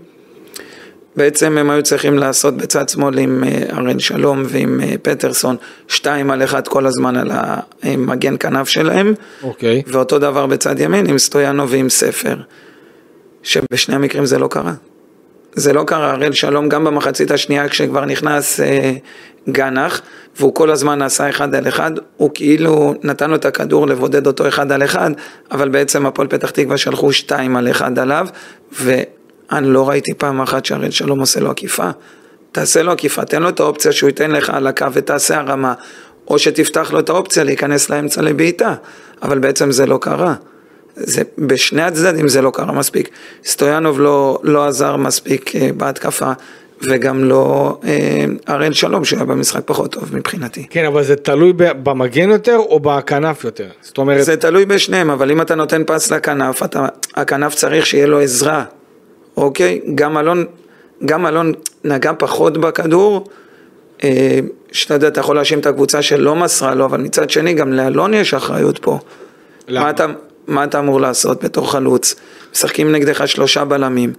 בעצם 1.16 1.58
הם 1.58 1.70
היו 1.70 1.82
צריכים 1.82 2.18
לעשות 2.18 2.56
בצד 2.56 2.88
שמאל 2.88 3.18
עם 3.18 3.44
אה, 3.44 3.78
אראל 3.78 3.98
שלום 3.98 4.42
ועם 4.46 4.80
אה, 4.80 4.94
פטרסון, 5.02 5.56
שתיים 5.88 6.30
על 6.30 6.42
אחד 6.42 6.68
כל 6.68 6.86
הזמן 6.86 7.16
על 7.16 7.30
המגן 7.82 8.36
כנף 8.40 8.68
שלהם, 8.68 9.14
אוקיי. 9.42 9.82
ואותו 9.86 10.18
דבר 10.18 10.46
בצד 10.46 10.80
ימין 10.80 11.06
עם 11.06 11.18
סטויאנו 11.18 11.68
ועם 11.68 11.88
ספר, 11.88 12.36
שבשני 13.42 13.94
המקרים 13.94 14.26
זה 14.26 14.38
לא 14.38 14.48
קרה. 14.48 14.72
זה 15.54 15.72
לא 15.72 15.84
קרה, 15.86 16.10
הראל 16.10 16.32
שלום 16.32 16.68
גם 16.68 16.84
במחצית 16.84 17.30
השנייה 17.30 17.68
כשכבר 17.68 18.04
נכנס 18.04 18.60
אה, 18.60 18.92
גנח, 19.48 20.00
והוא 20.38 20.54
כל 20.54 20.70
הזמן 20.70 21.02
עשה 21.02 21.28
אחד 21.28 21.54
על 21.54 21.68
אחד, 21.68 21.90
הוא 22.16 22.30
כאילו 22.34 22.94
נתן 23.02 23.30
לו 23.30 23.36
את 23.36 23.44
הכדור 23.44 23.86
לבודד 23.86 24.26
אותו 24.26 24.48
אחד 24.48 24.72
על 24.72 24.84
אחד, 24.84 25.10
אבל 25.50 25.68
בעצם 25.68 26.06
הפועל 26.06 26.28
פתח 26.28 26.50
תקווה 26.50 26.76
שלחו 26.76 27.12
שתיים 27.12 27.56
על 27.56 27.70
אחד 27.70 27.98
עליו, 27.98 28.26
ואני 29.52 29.68
לא 29.68 29.88
ראיתי 29.88 30.14
פעם 30.14 30.40
אחת 30.40 30.64
שהראל 30.64 30.90
שלום 30.90 31.20
עושה 31.20 31.40
לו 31.40 31.50
עקיפה. 31.50 31.90
תעשה 32.52 32.82
לו 32.82 32.92
עקיפה, 32.92 33.24
תן 33.24 33.42
לו 33.42 33.48
את 33.48 33.60
האופציה 33.60 33.92
שהוא 33.92 34.08
ייתן 34.08 34.30
לך 34.30 34.50
על 34.50 34.66
הקו 34.66 34.86
ותעשה 34.92 35.38
הרמה, 35.38 35.74
או 36.28 36.38
שתפתח 36.38 36.92
לו 36.92 36.98
את 36.98 37.08
האופציה 37.08 37.44
להיכנס 37.44 37.90
לאמצע 37.90 38.22
לבעיטה, 38.22 38.74
אבל 39.22 39.38
בעצם 39.38 39.72
זה 39.72 39.86
לא 39.86 39.98
קרה. 40.00 40.34
זה, 40.96 41.22
בשני 41.38 41.82
הצדדים 41.82 42.28
זה 42.28 42.42
לא 42.42 42.50
קרה 42.54 42.72
מספיק. 42.72 43.08
סטויאנוב 43.44 44.00
לא, 44.00 44.38
לא 44.42 44.66
עזר 44.66 44.96
מספיק 44.96 45.56
אה, 45.56 45.70
בהתקפה, 45.76 46.32
וגם 46.82 47.24
לא 47.24 47.78
אה, 47.84 48.24
הראל 48.46 48.72
שלום, 48.72 49.04
שהיה 49.04 49.24
במשחק 49.24 49.62
פחות 49.64 49.92
טוב 49.92 50.16
מבחינתי. 50.16 50.66
כן, 50.70 50.84
אבל 50.84 51.02
זה 51.02 51.16
תלוי 51.16 51.52
במגן 51.56 52.30
יותר 52.30 52.56
או 52.56 52.80
בכנף 52.80 53.44
יותר? 53.44 53.68
זאת 53.80 53.98
אומרת, 53.98 54.24
זה 54.24 54.36
תלוי 54.36 54.64
בשניהם, 54.64 55.10
אבל 55.10 55.30
אם 55.30 55.40
אתה 55.40 55.54
נותן 55.54 55.82
פס 55.86 56.10
לכנף, 56.10 56.62
אתה, 56.62 56.86
הכנף 57.14 57.54
צריך 57.54 57.86
שיהיה 57.86 58.06
לו 58.06 58.20
עזרה, 58.20 58.64
אוקיי? 59.36 59.80
גם 59.94 60.18
אלון, 60.18 60.44
גם 61.04 61.26
אלון 61.26 61.52
נגע 61.84 62.12
פחות 62.18 62.58
בכדור, 62.58 63.28
אה, 64.04 64.38
שאתה 64.72 64.94
יודע, 64.94 65.08
אתה 65.08 65.20
יכול 65.20 65.36
להאשים 65.36 65.58
את 65.58 65.66
הקבוצה 65.66 66.02
שלא 66.02 66.36
מסרה 66.36 66.74
לו, 66.74 66.84
אבל 66.84 67.00
מצד 67.00 67.30
שני, 67.30 67.54
גם 67.54 67.72
לאלון 67.72 68.14
יש 68.14 68.34
אחריות 68.34 68.78
פה. 68.78 68.98
למה? 69.68 69.84
מה 69.84 69.90
אתה, 69.90 70.06
מה 70.46 70.64
אתה 70.64 70.78
אמור 70.78 71.00
לעשות 71.00 71.44
בתור 71.44 71.72
חלוץ? 71.72 72.14
משחקים 72.52 72.92
נגדך 72.92 73.28
שלושה 73.28 73.64
בלמים. 73.64 74.12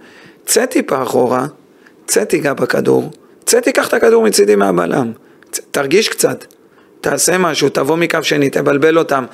צא 0.46 0.66
טיפה 0.66 1.02
אחורה, 1.02 1.46
צא 2.06 2.24
תיגע 2.24 2.52
בכדור, 2.52 3.10
צא 3.46 3.60
תיקח 3.60 3.88
את 3.88 3.94
הכדור 3.94 4.22
מצידי 4.22 4.56
מהבלם, 4.56 5.12
צא, 5.50 5.62
תרגיש 5.70 6.08
קצת, 6.08 6.44
תעשה 7.02 7.38
משהו, 7.38 7.68
תבוא 7.68 7.96
מקו 7.96 8.18
שני, 8.22 8.50
תבלבל 8.50 8.98
אותם, 8.98 9.24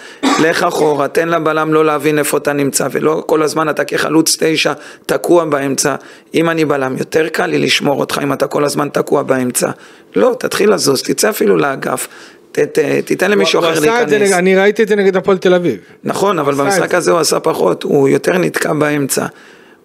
לך 0.42 0.62
אחורה, 0.62 1.08
תן 1.08 1.28
לבלם 1.28 1.75
לא 1.75 1.84
להבין 1.84 2.18
איפה 2.18 2.37
אתה 2.37 2.52
נמצא, 2.52 2.88
ולא 2.92 3.25
כל 3.26 3.42
הזמן 3.42 3.68
אתה 3.68 3.84
כחלוץ 3.84 4.37
תשע 4.40 4.72
תקוע 5.06 5.44
באמצע. 5.44 5.94
אם 6.34 6.50
אני 6.50 6.64
בלם, 6.64 6.96
יותר 6.98 7.28
קל 7.28 7.46
לי 7.46 7.58
לשמור 7.58 8.00
אותך 8.00 8.20
אם 8.22 8.32
אתה 8.32 8.46
כל 8.46 8.64
הזמן 8.64 8.88
תקוע 8.88 9.22
באמצע. 9.22 9.70
לא, 10.16 10.37
תתחיל 10.38 10.75
לזוז, 10.75 11.02
תצא 11.02 11.30
אפילו 11.30 11.56
לאגף, 11.56 12.08
ת, 12.52 12.58
ת, 12.58 12.78
תיתן 13.04 13.30
למישהו 13.30 13.60
אחר 13.60 13.80
זה 13.80 13.87
להיכנס. 13.87 14.32
אני 14.32 14.56
ראיתי 14.56 14.82
את 14.82 14.88
זה 14.88 14.96
נגד 14.96 15.16
הפועל 15.16 15.38
תל 15.38 15.54
אביב. 15.54 15.76
נכון, 16.04 16.38
אבל 16.38 16.54
במשחק. 16.54 16.94
הזה 16.94 17.10
הוא 17.10 17.20
עשה 17.20 17.40
פחות, 17.40 17.82
הוא 17.82 18.08
יותר 18.08 18.38
נתקע 18.38 18.72
באמצע. 18.72 19.26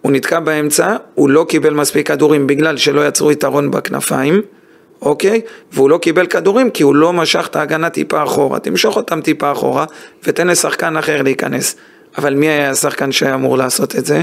הוא 0.02 0.12
נתקע 0.12 0.40
באמצע, 0.40 0.96
הוא 1.13 1.30
לא 1.30 1.46
קיבל 1.50 1.74
מספיק 1.74 2.08
כדורים 2.08 2.48
בגלל 2.48 2.78
שלא 2.78 3.08
יצרו 3.08 3.32
יתרון 3.32 3.72
בכנפיים, 3.72 4.42
אוקיי? 5.06 5.42
והוא 5.72 5.90
לא 5.90 5.98
קיבל 5.98 6.26
כדורים 6.26 6.70
כי 6.70 6.84
הוא 6.84 6.96
לא 6.96 7.14
משך 7.14 7.48
את 7.52 7.56
ההגנה 7.56 7.90
טיפה 7.90 8.24
אחורה. 8.24 8.60
תמשוך 8.60 8.96
אותם 8.96 9.22
טיפה 9.22 9.52
אחורה 9.52 9.86
ותן 10.24 10.48
לשחקן 10.48 10.98
אחר 10.98 11.22
להיכנס. 11.22 11.76
אבל 12.18 12.34
מי 12.34 12.48
היה 12.48 12.70
השחקן 12.70 13.12
שהיה 13.12 13.36
אמור 13.36 13.58
לעשות 13.58 13.96
את 13.96 14.06
זה? 14.06 14.22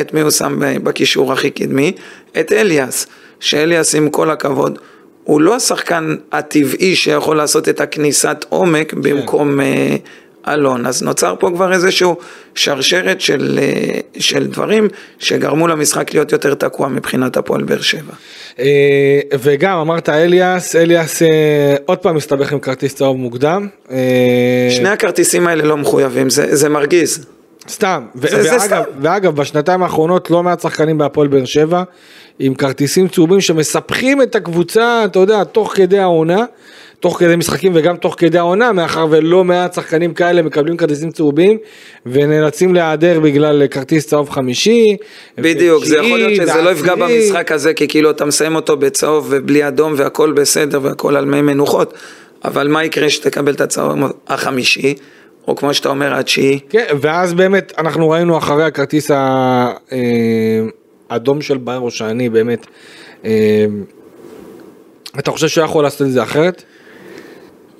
את 0.00 0.14
מי 0.14 0.20
הוא 0.20 0.30
שם 0.30 0.58
בקישור 0.82 1.32
הכי 1.32 1.50
קדמי? 1.50 1.92
את 2.40 2.52
אליאס. 2.52 3.06
שאליאס 3.40 3.94
עם 3.94 4.10
כל 4.10 4.30
הכבוד, 4.30 4.78
הוא 5.24 5.40
לא 5.40 5.56
השחקן 5.56 6.16
הטבעי 6.32 6.96
שיכול 6.96 7.36
לעשות 7.36 7.68
את 7.68 7.80
הכניסת 7.80 8.44
עומק 8.48 8.92
במקום 8.92 9.60
אה, 9.60 9.96
אלון. 10.48 10.86
אז 10.86 11.02
נוצר 11.02 11.34
פה 11.38 11.50
כבר 11.54 11.72
איזשהו 11.72 12.16
שרשרת 12.54 13.20
של, 13.20 13.58
אה, 13.62 14.00
של 14.18 14.46
דברים 14.46 14.88
שגרמו 15.18 15.68
למשחק 15.68 16.14
להיות 16.14 16.32
יותר 16.32 16.54
תקוע 16.54 16.88
מבחינת 16.88 17.36
הפועל 17.36 17.62
באר 17.62 17.80
שבע. 17.80 18.12
אה, 18.58 18.66
וגם 19.40 19.78
אמרת 19.78 20.08
אליאס, 20.08 20.76
אליאס 20.76 21.22
אה, 21.22 21.28
עוד 21.86 21.98
פעם 21.98 22.16
מסתבך 22.16 22.52
עם 22.52 22.58
כרטיס 22.58 22.94
צהוב 22.94 23.16
מוקדם. 23.16 23.68
שני 24.70 24.88
הכרטיסים 24.88 25.46
האלה 25.46 25.64
לא 25.64 25.76
מחויבים, 25.76 26.30
זה, 26.30 26.56
זה 26.56 26.68
מרגיז. 26.68 27.26
סתם, 27.68 28.06
ו- 28.14 28.28
זה- 28.28 28.42
זה 28.42 28.48
ואגב, 28.50 28.60
סתם. 28.60 28.80
ואגב, 29.02 29.36
בשנתיים 29.36 29.82
האחרונות 29.82 30.30
לא 30.30 30.42
מעט 30.42 30.60
שחקנים 30.60 30.98
בהפועל 30.98 31.28
באר 31.28 31.44
שבע 31.44 31.82
עם 32.38 32.54
כרטיסים 32.54 33.08
צהובים 33.08 33.40
שמספחים 33.40 34.22
את 34.22 34.34
הקבוצה, 34.34 35.02
אתה 35.04 35.18
יודע, 35.18 35.44
תוך 35.44 35.72
כדי 35.76 35.98
העונה, 35.98 36.44
תוך 37.00 37.18
כדי 37.18 37.36
משחקים 37.36 37.72
וגם 37.74 37.96
תוך 37.96 38.14
כדי 38.18 38.38
העונה, 38.38 38.72
מאחר 38.72 39.06
ולא 39.10 39.44
מעט 39.44 39.74
שחקנים 39.74 40.14
כאלה 40.14 40.42
מקבלים 40.42 40.76
כרטיסים 40.76 41.10
צהובים 41.10 41.58
ונאלצים 42.06 42.74
להיעדר 42.74 43.20
בגלל 43.20 43.66
כרטיס 43.66 44.06
צהוב 44.06 44.30
חמישי. 44.30 44.96
בדיוק, 45.38 45.84
זה 45.84 45.96
יכול 45.96 46.18
להיות 46.18 46.36
שזה 46.36 46.62
לא 46.62 46.70
יפגע. 46.70 46.94
במשחק 46.94 47.52
הזה, 47.52 47.74
כי 47.74 47.88
כאילו 47.88 48.10
אתה 48.10 48.24
מסיים 48.24 48.54
אותו 48.54 48.76
בצהוב 48.76 49.26
ובלי 49.30 49.68
אדום 49.68 49.94
והכל 49.96 50.32
בסדר 50.32 50.80
והכל 50.82 51.16
על 51.16 51.24
מי 51.24 51.42
מנוחות, 51.42 51.94
אבל 52.44 52.68
מה 52.68 52.84
יקרה 52.84 53.10
שתקבל 53.10 53.52
את 53.52 53.60
הצהוב 53.60 53.98
החמישי, 54.28 54.94
או 55.48 55.56
כמו 55.56 55.74
שאתה 55.74 55.88
אומר 55.88 56.14
התשיעי? 56.14 56.58
כן, 56.70 56.84
ואז 57.00 57.34
באמת 57.34 57.72
אנחנו 57.78 58.10
ראינו 58.10 58.38
אחרי 58.38 58.64
הכרטיס 58.64 59.10
ה- 59.10 59.70
אה, 59.92 59.98
האדום 61.10 61.42
של 61.42 61.56
בררו 61.56 61.90
שאני 61.90 62.28
באמת, 62.28 62.66
אה, 63.24 63.30
אתה 65.18 65.30
חושב 65.30 65.48
שהוא 65.48 65.64
יכול 65.64 65.84
לעשות 65.84 66.02
את 66.02 66.12
זה 66.12 66.22
אחרת? 66.22 66.62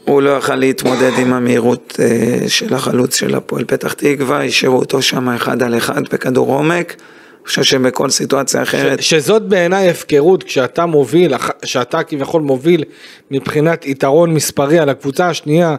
הוא 0.04 0.22
לא 0.22 0.30
יכל 0.30 0.54
להתמודד 0.54 1.10
עם 1.18 1.32
המהירות 1.32 1.96
אה, 2.02 2.48
של 2.48 2.74
החלוץ 2.74 3.16
של 3.16 3.34
הפועל 3.34 3.64
פתח 3.64 3.92
תקווה, 3.92 4.44
השאירו 4.44 4.78
אותו 4.78 5.02
שם 5.02 5.28
אחד 5.28 5.62
על 5.62 5.76
אחד 5.76 6.08
בכדור 6.12 6.54
עומק. 6.54 6.94
אני 7.42 7.48
חושב 7.48 7.62
שבכל 7.62 8.10
סיטואציה 8.10 8.62
אחרת, 8.62 9.02
ש- 9.02 9.10
שזאת 9.10 9.42
בעיניי 9.42 9.90
הפקרות 9.90 10.42
כשאתה 10.42 10.86
מוביל, 10.86 11.34
אח- 11.34 11.50
שאתה 11.64 12.02
כביכול 12.02 12.42
מוביל 12.42 12.84
מבחינת 13.30 13.86
יתרון 13.86 14.34
מספרי 14.34 14.78
על 14.78 14.88
הקבוצה 14.88 15.28
השנייה 15.28 15.76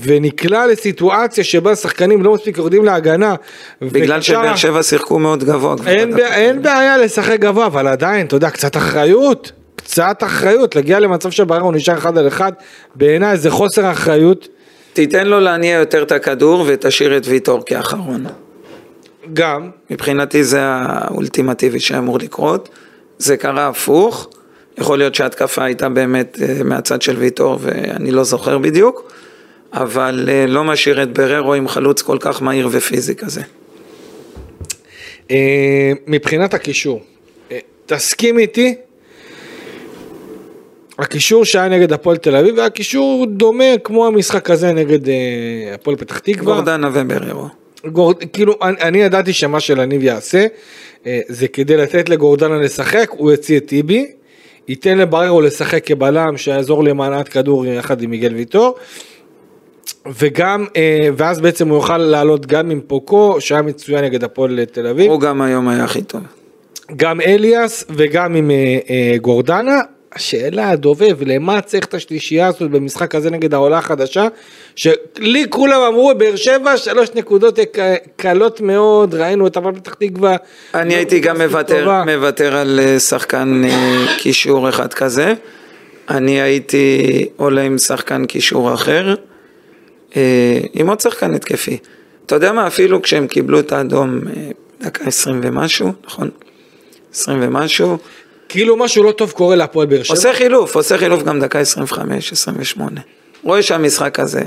ונקלע 0.00 0.66
לסיטואציה 0.66 1.44
שבה 1.44 1.76
שחקנים 1.76 2.22
לא 2.22 2.34
מספיק 2.34 2.58
יורדים 2.58 2.84
להגנה. 2.84 3.34
בגלל 3.82 4.18
ושאר- 4.18 4.42
שבאר 4.42 4.56
שבע 4.56 4.82
שיחקו 4.82 5.18
מאוד 5.18 5.44
גבוה. 5.44 5.74
אין. 5.86 6.16
בע- 6.16 6.34
אין 6.34 6.62
בעיה 6.62 6.98
לשחק 6.98 7.40
גבוה 7.40 7.66
אבל 7.66 7.86
עדיין 7.86 8.26
אתה 8.26 8.36
יודע 8.36 8.50
קצת 8.50 8.76
אחריות. 8.76 9.52
קצת 9.84 10.22
אחריות, 10.26 10.76
להגיע 10.76 11.00
למצב 11.00 11.30
שבררו 11.30 11.72
נשאר 11.72 11.98
אחד 11.98 12.18
על 12.18 12.28
אחד, 12.28 12.52
בעיניי 12.94 13.36
זה 13.36 13.50
חוסר 13.50 13.90
אחריות, 13.90 14.48
תיתן 14.92 15.26
לו 15.26 15.40
להניע 15.40 15.78
יותר 15.78 16.02
את 16.02 16.12
הכדור 16.12 16.64
ותשאיר 16.66 17.16
את 17.16 17.26
ויטור 17.26 17.62
כאחרון. 17.66 18.26
גם, 19.32 19.70
מבחינתי 19.90 20.44
זה 20.44 20.60
האולטימטיבי 20.62 21.80
שאמור 21.80 22.18
לקרות. 22.18 22.68
זה 23.18 23.36
קרה 23.36 23.68
הפוך, 23.68 24.28
יכול 24.78 24.98
להיות 24.98 25.14
שההתקפה 25.14 25.64
הייתה 25.64 25.88
באמת 25.88 26.38
אה, 26.42 26.62
מהצד 26.64 27.02
של 27.02 27.16
ויטור 27.16 27.58
ואני 27.60 28.10
לא 28.10 28.24
זוכר 28.24 28.58
בדיוק, 28.58 29.12
אבל 29.72 30.28
אה, 30.32 30.46
לא 30.46 30.64
משאיר 30.64 31.02
את 31.02 31.12
בררו 31.12 31.54
עם 31.54 31.68
חלוץ 31.68 32.02
כל 32.02 32.16
כך 32.20 32.42
מהיר 32.42 32.68
ופיזי 32.72 33.14
כזה. 33.16 33.40
אה, 35.30 35.92
מבחינת 36.06 36.54
הקישור, 36.54 37.00
תסכים 37.86 38.38
איתי, 38.38 38.74
הקישור 40.98 41.44
שהיה 41.44 41.68
נגד 41.68 41.92
הפועל 41.92 42.16
תל 42.16 42.36
אביב 42.36 42.58
היה 42.58 42.70
קישור 42.70 43.26
דומה 43.26 43.78
כמו 43.84 44.06
המשחק 44.06 44.50
הזה 44.50 44.72
נגד 44.72 45.08
אה, 45.08 45.14
הפועל 45.74 45.96
פתח 45.96 46.18
תקווה. 46.18 46.54
גורדנה 46.54 46.88
ובררו. 46.92 47.48
גורד, 47.86 48.16
כאילו 48.32 48.54
אני, 48.62 48.76
אני 48.80 48.98
ידעתי 48.98 49.32
שמה 49.32 49.60
שלניב 49.60 50.02
יעשה 50.02 50.46
אה, 51.06 51.20
זה 51.28 51.48
כדי 51.48 51.76
לתת 51.76 52.08
לגורדנה 52.08 52.58
לשחק, 52.58 53.10
הוא 53.10 53.30
יוציא 53.30 53.56
את 53.56 53.66
טיבי, 53.66 54.06
ייתן 54.68 54.98
לבררו 54.98 55.40
לשחק 55.40 55.86
כבלם 55.86 56.36
שיעזור 56.36 56.84
למענת 56.84 57.28
כדור 57.28 57.66
יחד 57.66 58.02
עם 58.02 58.10
מיגל 58.10 58.34
ויטור. 58.34 58.74
וגם, 60.18 60.66
אה, 60.76 61.08
ואז 61.16 61.40
בעצם 61.40 61.68
הוא 61.68 61.76
יוכל 61.76 61.98
לעלות 61.98 62.46
גם 62.46 62.70
עם 62.70 62.80
פוקו 62.86 63.36
שהיה 63.40 63.62
מצוין 63.62 64.04
נגד 64.04 64.24
הפועל 64.24 64.64
תל 64.64 64.86
אביב. 64.86 65.10
הוא 65.10 65.20
גם 65.20 65.42
היום 65.42 65.68
היה 65.68 65.84
הכי 65.84 66.02
טוב. 66.02 66.20
גם 66.96 67.20
אליאס 67.20 67.84
וגם 67.90 68.34
עם 68.34 68.50
גורדנה. 69.20 69.80
השאלה 70.14 70.70
הדובב, 70.70 71.16
למה 71.26 71.60
צריך 71.60 71.84
את 71.84 71.94
השלישייה 71.94 72.46
הזאת 72.46 72.70
במשחק 72.70 73.14
הזה 73.14 73.30
נגד 73.30 73.54
העולה 73.54 73.78
החדשה? 73.78 74.28
שלי 74.76 75.44
כולם 75.50 75.80
אמרו, 75.80 76.12
באר 76.16 76.36
שבע, 76.36 76.76
שלוש 76.76 77.08
נקודות 77.14 77.58
קלות 78.16 78.60
מאוד, 78.60 79.14
ראינו 79.14 79.46
את 79.46 79.56
הפועל 79.56 79.74
פתח 79.74 79.94
תקווה. 79.94 80.36
אני 80.74 80.90
לא 80.90 80.96
הייתי 80.96 81.20
גם 81.20 81.40
מוותר. 81.40 82.02
מוותר 82.06 82.56
על 82.56 82.80
אה, 82.82 83.00
שחקן 83.00 83.62
אה, 83.64 84.06
קישור 84.18 84.68
אחד 84.68 84.94
כזה. 84.94 85.34
אני 86.08 86.40
הייתי 86.40 87.28
עולה 87.36 87.62
עם 87.62 87.78
שחקן 87.78 88.26
קישור 88.26 88.74
אחר, 88.74 89.14
אה, 90.16 90.60
עם 90.72 90.88
עוד 90.88 91.00
שחקן 91.00 91.34
התקפי. 91.34 91.78
אתה 92.26 92.34
יודע 92.34 92.52
מה, 92.52 92.66
אפילו 92.66 93.02
כשהם 93.02 93.26
קיבלו 93.26 93.60
את 93.60 93.72
האדום 93.72 94.20
דקה 94.80 95.04
עשרים 95.04 95.40
ומשהו, 95.42 95.92
נכון? 96.06 96.30
עשרים 97.12 97.38
ומשהו, 97.42 97.98
כאילו 98.54 98.76
משהו 98.76 99.04
לא 99.04 99.12
טוב 99.12 99.30
קורה 99.30 99.56
להפועל 99.56 99.86
באר 99.86 100.02
שבע. 100.02 100.16
עושה 100.16 100.32
חילוף, 100.32 100.76
עושה 100.76 100.98
חילוף 100.98 101.22
גם 101.22 101.40
דקה 101.40 101.58
25, 101.58 102.32
28. 102.32 103.00
רואה 103.42 103.62
שהמשחק 103.62 104.20
הזה, 104.20 104.42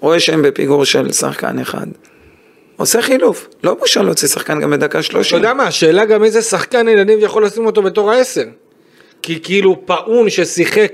רואה 0.00 0.20
שהם 0.20 0.42
בפיגור 0.42 0.84
של 0.84 1.12
שחקן 1.12 1.58
אחד. 1.58 1.86
עושה 2.76 3.02
חילוף, 3.02 3.48
לא 3.64 3.74
בושה 3.74 4.02
להוציא 4.02 4.28
שחקן 4.28 4.60
גם 4.60 4.70
בדקה 4.70 4.98
אתה 4.98 5.02
30. 5.02 5.38
יודע 5.38 5.54
מה, 5.54 5.62
השאלה 5.62 6.04
גם 6.04 6.24
איזה 6.24 6.42
שחקן 6.42 6.88
ילדים 6.88 7.18
יכול 7.20 7.44
לשים 7.44 7.66
אותו 7.66 7.82
בתור 7.82 8.10
העשר. 8.12 8.44
כי 9.22 9.40
כאילו 9.42 9.86
פאון 9.86 10.30
ששיחק 10.30 10.92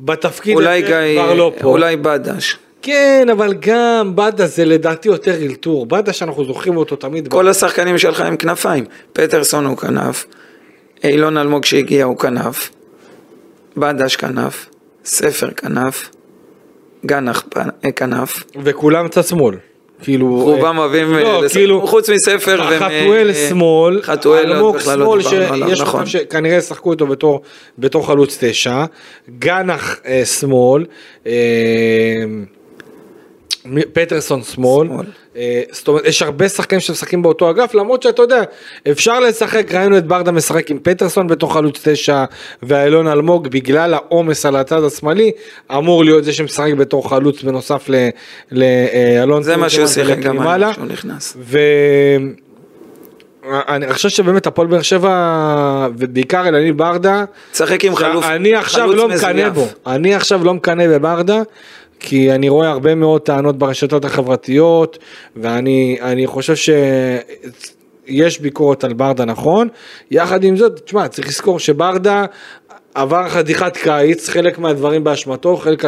בתפקיד 0.00 0.58
הזה 0.58 1.14
כבר 1.14 1.34
לא 1.34 1.52
פה. 1.58 1.68
אולי 1.68 1.96
בדש. 1.96 2.58
כן, 2.82 3.26
אבל 3.32 3.54
גם 3.60 4.12
בדה 4.14 4.46
זה 4.46 4.64
לדעתי 4.64 5.08
יותר 5.08 5.34
אלתור. 5.42 5.86
בדה 5.86 6.12
שאנחנו 6.12 6.44
זוכרים 6.44 6.76
אותו 6.76 6.96
תמיד. 6.96 7.28
כל 7.28 7.48
השחקנים 7.48 7.98
שלך 7.98 8.20
הם 8.20 8.36
כנפיים. 8.36 8.84
פטרסון 9.12 9.66
הוא 9.66 9.76
כנף, 9.76 10.26
אילון 11.04 11.36
אלמוג 11.36 11.64
שהגיע 11.64 12.04
הוא 12.04 12.16
כנף, 12.18 12.70
בדש 13.76 14.16
כנף, 14.16 14.66
ספר 15.04 15.50
כנף, 15.50 16.10
גנח 17.06 17.44
אה, 17.84 17.92
כנף. 17.92 18.42
וכולם 18.62 19.08
צד 19.08 19.24
שמאל. 19.24 19.56
כאילו... 20.02 20.26
רובם 20.28 20.78
אוהבים 20.78 21.14
אה, 21.14 21.22
לא, 21.22 21.44
לס- 21.44 21.52
כאילו... 21.52 21.86
חוץ 21.86 22.10
מספר 22.10 22.60
ומ- 22.70 22.78
חתואל 22.78 23.28
אה, 23.28 23.48
שמאל, 23.48 24.02
חתואל 24.02 24.52
אלמוג 24.52 24.76
לא 24.76 24.80
שמאל 24.80 25.22
שיש 25.22 25.80
נכון. 25.80 26.06
שכנראה 26.06 26.56
ישחקו 26.56 26.92
איתו 26.92 27.06
בתור, 27.06 27.42
בתור 27.78 28.06
חלוץ 28.06 28.38
תשע, 28.40 28.84
גנח 29.38 30.00
אה, 30.06 30.24
שמאל, 30.24 30.84
אה, 31.26 31.32
פטרסון 33.92 34.42
שמאל, 34.42 34.86
שמאל. 34.88 35.06
אה, 35.38 35.62
זאת 35.72 35.88
אומרת 35.88 36.04
יש 36.06 36.22
הרבה 36.22 36.48
שחקנים 36.48 36.80
שמשחקים 36.80 37.22
באותו 37.22 37.50
אגף 37.50 37.74
למרות 37.74 38.02
שאתה 38.02 38.22
יודע 38.22 38.42
אפשר 38.90 39.20
לשחק 39.20 39.74
ראינו 39.74 39.98
את 39.98 40.06
ברדה 40.06 40.32
משחק 40.32 40.70
עם 40.70 40.78
פטרסון 40.82 41.26
בתור 41.26 41.52
חלוץ 41.54 41.80
תשע 41.88 42.24
ואילון 42.62 43.08
אלמוג 43.08 43.48
בגלל 43.48 43.94
העומס 43.94 44.46
על 44.46 44.56
הצד 44.56 44.84
השמאלי 44.84 45.30
אמור 45.72 46.04
להיות 46.04 46.24
זה 46.24 46.32
שמשחק 46.32 46.72
בתור 46.72 47.10
חלוץ 47.10 47.42
בנוסף 47.42 47.88
לאלון 48.52 49.42
זה 49.42 49.56
מה 49.56 49.68
שהוא 49.68 49.86
שיחק 49.86 50.18
גם. 50.18 50.48
היום 50.48 50.72
כשהוא 50.72 50.86
נכנס. 50.86 51.36
ואני 53.42 53.92
חושב 53.92 54.08
שבאמת 54.08 54.46
הפועל 54.46 54.66
באר 54.68 54.82
שבע 54.82 55.88
ובעיקר 55.98 56.48
אלניב 56.48 56.78
ברדה 56.78 57.24
תשחק 57.52 57.84
עם 57.84 57.96
חלוף, 57.96 58.24
אני 58.24 58.54
עכשיו 58.54 58.92
לא 58.92 59.08
מקנא. 59.08 59.48
בו 59.48 59.66
אני 59.86 60.14
עכשיו 60.14 60.44
לא 60.44 60.54
מקנא 60.54 60.88
בברדה 60.88 61.42
כי 62.00 62.32
אני 62.32 62.48
רואה 62.48 62.68
הרבה 62.68 62.94
מאוד 62.94 63.20
טענות 63.20 63.58
ברשתות 63.58 64.04
החברתיות 64.04 64.98
ואני 65.36 65.98
אני 66.00 66.26
חושב 66.26 66.54
שיש 66.56 68.40
ביקורת 68.40 68.84
על 68.84 68.92
ברדה 68.92 69.24
נכון? 69.24 69.68
יחד 70.10 70.44
עם 70.44 70.56
זאת 70.56 70.80
תשמע 70.84 71.08
צריך 71.08 71.28
לזכור 71.28 71.58
שברדה 71.58 72.24
עבר 72.94 73.28
חתיכת 73.28 73.76
קיץ 73.76 74.28
חלק 74.28 74.58
מהדברים 74.58 75.04
באשמתו 75.04 75.56
חלק, 75.56 75.84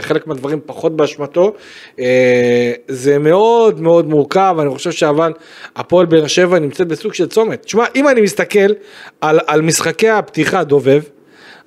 חלק 0.00 0.26
מהדברים 0.26 0.60
פחות 0.66 0.96
באשמתו. 0.96 1.54
אה, 2.00 2.72
זה 2.88 3.18
מאוד 3.18 3.80
מאוד 3.80 4.08
מורכב 4.08 4.56
אני 4.60 4.70
חושב 4.70 4.90
שאבל 4.90 5.32
הפועל 5.76 6.06
באר 6.06 6.26
שבע 6.26 6.58
נמצאת 6.58 6.88
בסוג 6.88 7.14
של 7.14 7.26
צומת. 7.26 7.62
תשמע 7.62 7.84
אם 7.96 8.08
אני 8.08 8.20
מסתכל 8.20 8.72
על, 9.20 9.40
על 9.46 9.62
משחקי 9.62 10.08
הפתיחה 10.08 10.64
דובב 10.64 11.02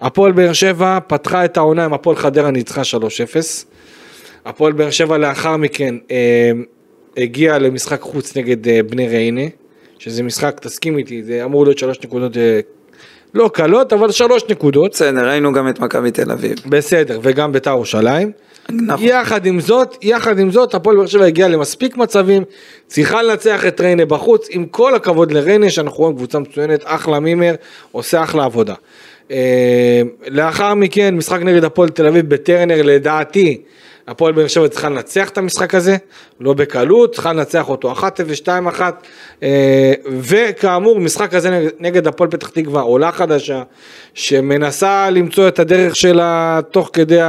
הפועל 0.02 0.32
באר 0.32 0.54
שבע 0.54 1.00
פתחה 1.08 1.46
את 1.46 1.58
העונה 1.58 1.86
עם 1.86 1.94
הפועל 1.94 2.16
חדרה 2.16 2.52
ניצחה 2.52 2.82
3-0. 2.82 2.86
הפועל 4.46 4.74
באר 4.74 4.90
שבע 4.90 5.18
לאחר 5.18 5.58
מכן 5.58 5.96
אה, 6.12 6.52
הגיע 7.18 7.60
למשחק 7.60 8.02
חוץ 8.02 8.38
נגד 8.38 8.68
אה, 8.68 8.84
בני 8.84 9.08
ריינה, 9.08 9.42
שזה 10.00 10.24
משחק, 10.24 10.60
תסכים 10.60 10.98
איתי, 10.98 11.24
זה 11.24 11.46
אמור 11.46 11.64
להיות 11.66 11.78
שלוש 11.78 11.98
נקודות 12.04 12.38
אה, 12.38 12.60
לא 13.34 13.50
קלות, 13.54 13.94
אבל 13.94 14.12
שלוש 14.12 14.44
נקודות. 14.50 14.92
בסדר, 14.92 15.30
ראינו 15.30 15.54
גם 15.54 15.70
את 15.70 15.80
מכבי 15.80 16.12
תל 16.12 16.32
אביב. 16.32 16.58
בסדר, 16.66 17.20
וגם 17.24 17.52
בית"ר 17.52 17.70
ירושלים. 17.70 18.32
נכון. 18.70 19.06
יחד 19.08 19.46
עם 19.46 19.60
זאת, 19.60 19.98
יחד 20.02 20.40
עם 20.40 20.52
זאת, 20.52 20.74
הפועל 20.74 20.98
באר 20.98 21.06
שבע 21.06 21.26
הגיע 21.26 21.48
למספיק 21.48 21.98
מצבים, 21.98 22.44
צריכה 22.88 23.22
לנצח 23.22 23.66
את 23.66 23.82
ריינה 23.82 24.06
בחוץ, 24.06 24.48
עם 24.50 24.66
כל 24.66 24.96
הכבוד 24.96 25.32
לריינה, 25.32 25.70
שאנחנו 25.70 25.98
רואים 25.98 26.16
קבוצה 26.16 26.40
מצוינת, 26.40 26.82
אחלה 26.84 27.20
מימר, 27.20 27.56
עושה 27.92 28.24
אחלה 28.24 28.46
עבודה. 28.46 28.74
אה, 29.32 30.02
לאחר 30.28 30.74
מכן, 30.74 31.16
משחק 31.16 31.42
נגד 31.42 31.64
הפועל 31.64 31.90
תל 31.90 32.08
אביב 32.08 32.30
בטרנר, 32.30 32.82
לדעתי, 32.84 33.62
הפועל 34.08 34.34
באר 34.34 34.48
שבע 34.48 34.68
צריכה 34.68 34.90
לנצח 34.90 35.30
את 35.30 35.38
המשחק 35.38 35.76
הזה, 35.76 35.98
לא 36.40 36.54
בקלות, 36.54 37.14
צריכה 37.14 37.34
לנצח 37.34 37.70
אותו 37.70 37.94
1-0, 37.94 38.02
2-1, 38.78 38.82
אה, 39.44 39.94
וכאמור, 40.20 41.00
משחק 41.00 41.34
הזה 41.34 41.68
נגד, 41.80 42.08
הפועל 42.08 42.30
פתח 42.30 42.50
תקווה, 42.50 42.82
עולה 42.82 43.12
חדשה, 43.12 43.64
שמנסה 44.14 45.10
למצוא 45.10 45.48
את 45.48 45.60
הדרך 45.60 45.96
שלה 45.96 46.60
תוך 46.72 46.90
כדי 46.94 47.20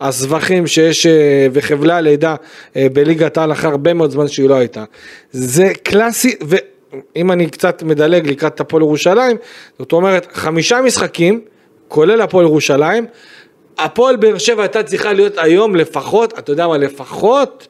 הסבכים 0.00 0.66
שיש 0.66 1.06
אה, 1.06 1.46
וחבלי 1.52 1.92
הלידה 1.92 2.34
בליגת 2.76 3.36
העל 3.36 3.52
אחרי 3.52 3.70
הרבה 3.70 3.94
מאוד 3.94 4.10
זמן 4.10 4.28
שהיא 4.28 4.48
לא 4.48 4.54
הייתה. 4.54 4.84
זה 5.32 5.72
קלאסי, 5.82 6.36
ואם 7.16 7.32
אני 7.32 7.50
קצת 7.50 7.82
מדלג 7.82 8.28
לקראת 8.30 8.60
הפועל 8.60 8.82
ירושלים, 8.82 9.36
זאת 9.78 9.92
אומרת 9.92 10.26
חמישה 10.32 10.80
משחקים, 10.80 11.40
כולל 11.88 12.20
הפועל 12.20 12.44
ירושלים, 12.44 13.06
הפועל 13.78 14.16
באר 14.16 14.38
שבע 14.38 14.62
הייתה 14.62 14.82
צריכה 14.82 15.12
להיות 15.12 15.38
היום 15.38 15.76
לפחות, 15.76 16.38
אתה 16.38 16.52
יודע 16.52 16.68
מה, 16.68 16.78
לפחות, 16.78 17.68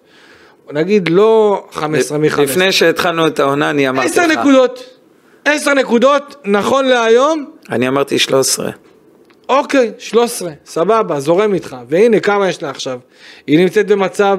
נגיד 0.73 1.09
לא 1.09 1.65
15 1.73 2.19
מ-15. 2.19 2.41
לפני 2.41 2.73
שהתחלנו 2.73 3.27
את 3.27 3.41
העונה 3.41 3.71
אני 3.71 3.89
אמרתי 3.89 4.09
10 4.09 4.27
לך. 4.27 4.39
נקודות, 4.39 4.99
10 5.45 5.75
נקודות, 5.75 6.37
נכון 6.45 6.85
להיום, 6.85 7.51
אני 7.71 7.89
אמרתי 7.89 8.19
13. 8.19 8.71
אוקיי, 9.49 9.93
13, 9.99 10.53
סבבה, 10.67 11.21
זורם 11.21 11.55
איתך. 11.55 11.77
והנה 11.89 12.21
כמה 12.21 12.49
יש 12.49 12.63
לה 12.63 12.71
עכשיו. 12.71 12.99
היא 13.47 13.59
נמצאת 13.59 13.87
במצב 13.87 14.39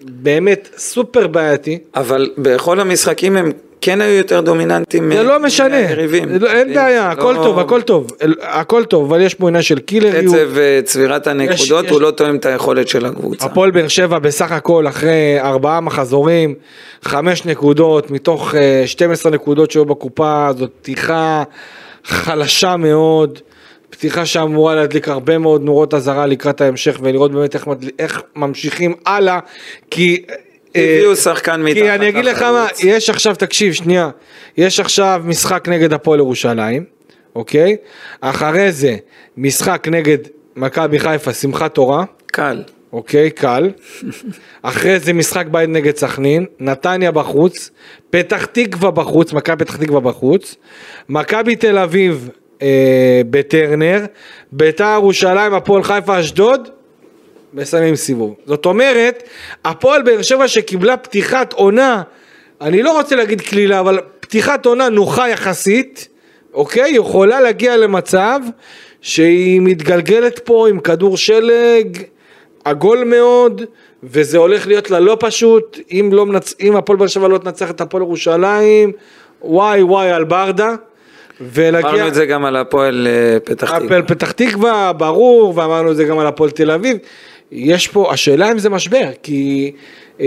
באמת 0.00 0.68
סופר 0.76 1.26
בעייתי. 1.26 1.78
אבל 1.94 2.30
בכל 2.38 2.80
המשחקים 2.80 3.36
הם 3.36 3.52
כן 3.86 4.00
היו 4.00 4.16
יותר 4.16 4.40
דומיננטיים 4.40 5.12
זה 5.12 5.22
לא 5.22 5.40
משנה, 5.42 5.68
מהיריבים. 5.68 6.28
זה 6.32 6.38
לא- 6.38 6.50
אין 6.50 6.74
בעיה, 6.74 7.02
זה 7.02 7.08
הכל 7.08 7.32
לא- 7.38 7.42
טוב, 7.44 7.58
הכל 7.58 7.82
טוב, 7.82 8.06
הכל 8.42 8.84
טוב, 8.84 9.12
אבל 9.12 9.20
יש 9.22 9.34
פה 9.34 9.48
עניין 9.48 9.62
של 9.62 9.78
קילריות. 9.78 10.34
קצב 10.34 10.58
אה, 10.58 10.80
צבירת 10.84 11.26
הנקודות 11.26 11.84
יש- 11.84 11.90
הוא 11.90 12.00
לא 12.00 12.10
תואם 12.10 12.36
את 12.36 12.46
היכולת 12.46 12.88
של 12.88 13.06
הקבוצה. 13.06 13.46
הפועל 13.46 13.70
באר 13.70 13.88
שבע 13.88 14.18
בסך 14.18 14.52
הכל 14.52 14.88
אחרי 14.88 15.40
ארבעה 15.40 15.80
מחזורים, 15.80 16.54
חמש 17.02 17.44
נקודות 17.44 18.10
מתוך 18.10 18.54
אה, 18.54 18.82
12 18.86 19.32
נקודות 19.32 19.70
שהיו 19.70 19.84
בקופה, 19.84 20.48
זאת 20.58 20.70
פתיחה 20.82 21.42
חלשה 22.04 22.76
מאוד, 22.76 23.38
פתיחה 23.90 24.26
שאמורה 24.26 24.74
להדליק 24.74 25.08
הרבה 25.08 25.38
מאוד 25.38 25.62
נורות 25.62 25.94
אזהרה 25.94 26.26
לקראת 26.26 26.60
ההמשך 26.60 26.98
ולראות 27.02 27.32
באמת 27.32 27.54
איך. 27.54 27.68
איך 27.98 28.22
ממשיכים 28.36 28.94
הלאה, 29.06 29.38
כי... 29.90 30.22
אה, 30.76 30.96
הביאו 30.96 31.16
שחקן 31.16 31.62
מתחת 31.62 31.74
כי 31.82 31.90
אני 31.90 32.08
אגיד 32.08 32.24
לך 32.24 32.42
מה. 32.42 32.66
יש 32.84 33.10
עכשיו, 33.10 33.34
תקשיב, 33.34 33.72
שנייה, 33.72 34.10
יש 34.56 34.80
עכשיו 34.80 35.22
משחק 35.24 35.68
נגד 35.68 35.92
הפועל 35.92 36.18
ירושלים, 36.18 36.84
אוקיי? 37.34 37.76
אחרי 38.20 38.72
זה 38.72 38.96
משחק 39.36 39.88
נגד 39.90 40.18
מכבי 40.56 40.98
חיפה, 40.98 41.32
שמחת 41.32 41.74
תורה. 41.74 42.04
קל. 42.26 42.62
אוקיי, 42.92 43.30
קל. 43.30 43.70
אחרי 44.62 45.00
זה 45.00 45.12
משחק 45.12 45.46
בית 45.46 45.68
נגד 45.68 45.96
סכנין, 45.96 46.46
נתניה 46.60 47.10
בחוץ, 47.10 47.70
פתח 48.10 48.44
תקווה 48.44 48.90
בחוץ, 48.90 49.32
מכבי 49.32 49.64
פתח 49.64 49.76
תקווה 49.76 50.00
בחוץ, 50.00 50.56
מכבי 51.08 51.56
תל 51.56 51.78
אביב 51.78 52.30
אה, 52.62 53.20
בטרנר, 53.30 54.04
ביתר 54.52 54.92
ירושלים, 54.94 55.54
הפועל 55.54 55.82
חיפה, 55.82 56.20
אשדוד, 56.20 56.68
מסיימים 57.52 57.96
סיבוב. 57.96 58.34
זאת 58.46 58.66
אומרת, 58.66 59.22
הפועל 59.64 60.02
באר 60.02 60.22
שבע 60.22 60.48
שקיבלה 60.48 60.96
פתיחת 60.96 61.52
עונה, 61.52 62.02
אני 62.60 62.82
לא 62.82 62.96
רוצה 62.96 63.16
להגיד 63.16 63.40
קלילה, 63.40 63.80
אבל 63.80 64.00
פתיחת 64.20 64.66
עונה 64.66 64.88
נוחה 64.88 65.28
יחסית, 65.28 66.08
אוקיי? 66.54 66.90
יכולה 66.90 67.40
להגיע 67.40 67.76
למצב 67.76 68.40
שהיא 69.00 69.60
מתגלגלת 69.60 70.38
פה 70.38 70.68
עם 70.68 70.80
כדור 70.80 71.16
שלג, 71.16 71.98
עגול 72.64 73.04
מאוד, 73.04 73.62
וזה 74.02 74.38
הולך 74.38 74.66
להיות 74.66 74.90
לה 74.90 75.00
לא 75.00 75.16
פשוט, 75.20 75.78
אם, 75.92 76.10
לא 76.12 76.26
מנצ... 76.26 76.54
אם 76.60 76.76
הפועל 76.76 76.98
באר 76.98 77.06
שבע 77.06 77.28
לא 77.28 77.38
תנצח 77.38 77.70
את 77.70 77.80
הפועל 77.80 78.02
ירושלים, 78.02 78.92
וואי 79.42 79.82
וואי 79.82 80.10
על 80.10 80.24
ברדה, 80.24 80.74
ולהגיע... 81.40 81.90
אמרנו 81.90 82.08
את 82.08 82.14
זה 82.14 82.26
גם 82.26 82.44
על 82.44 82.56
הפועל 82.56 83.08
אה, 83.10 83.40
פתח 83.40 83.66
תקווה. 83.66 83.84
הפועל 83.84 84.02
פתח 84.02 84.32
תקווה, 84.32 84.92
ברור, 84.92 85.52
ואמרנו 85.56 85.90
את 85.90 85.96
זה 85.96 86.04
גם 86.04 86.18
על 86.18 86.26
הפועל 86.26 86.50
תל 86.50 86.70
אביב. 86.70 86.96
יש 87.52 87.88
פה, 87.88 88.12
השאלה 88.12 88.52
אם 88.52 88.58
זה 88.58 88.70
משבר, 88.70 89.10
כי 89.22 89.72
אה, 90.20 90.26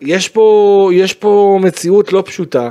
יש, 0.00 0.28
פה, 0.28 0.90
יש 0.92 1.14
פה 1.14 1.58
מציאות 1.62 2.12
לא 2.12 2.22
פשוטה, 2.26 2.70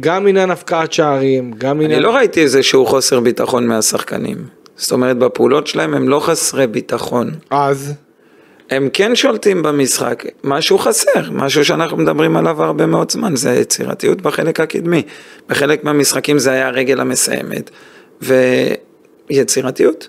גם 0.00 0.26
עניין 0.26 0.50
הפקעת 0.50 0.92
שערים, 0.92 1.52
גם 1.58 1.76
עניין... 1.76 1.92
אני 1.92 2.00
לא 2.00 2.16
ראיתי 2.16 2.42
איזשהו 2.42 2.86
חוסר 2.86 3.20
ביטחון 3.20 3.66
מהשחקנים. 3.66 4.36
זאת 4.76 4.92
אומרת, 4.92 5.18
בפעולות 5.18 5.66
שלהם 5.66 5.94
הם 5.94 6.08
לא 6.08 6.20
חסרי 6.20 6.66
ביטחון. 6.66 7.30
אז, 7.50 7.94
הם 8.70 8.88
כן 8.92 9.16
שולטים 9.16 9.62
במשחק, 9.62 10.24
משהו 10.44 10.78
חסר, 10.78 11.30
משהו 11.32 11.64
שאנחנו 11.64 11.96
מדברים 11.96 12.36
עליו 12.36 12.62
הרבה 12.62 12.86
מאוד 12.86 13.10
זמן, 13.10 13.36
זה 13.36 13.54
יצירתיות 13.54 14.22
בחלק 14.22 14.60
הקדמי. 14.60 15.02
בחלק 15.48 15.84
מהמשחקים 15.84 16.38
זה 16.38 16.50
היה 16.50 16.66
הרגל 16.66 17.00
המסיימת, 17.00 17.70
ויצירתיות. 19.30 20.08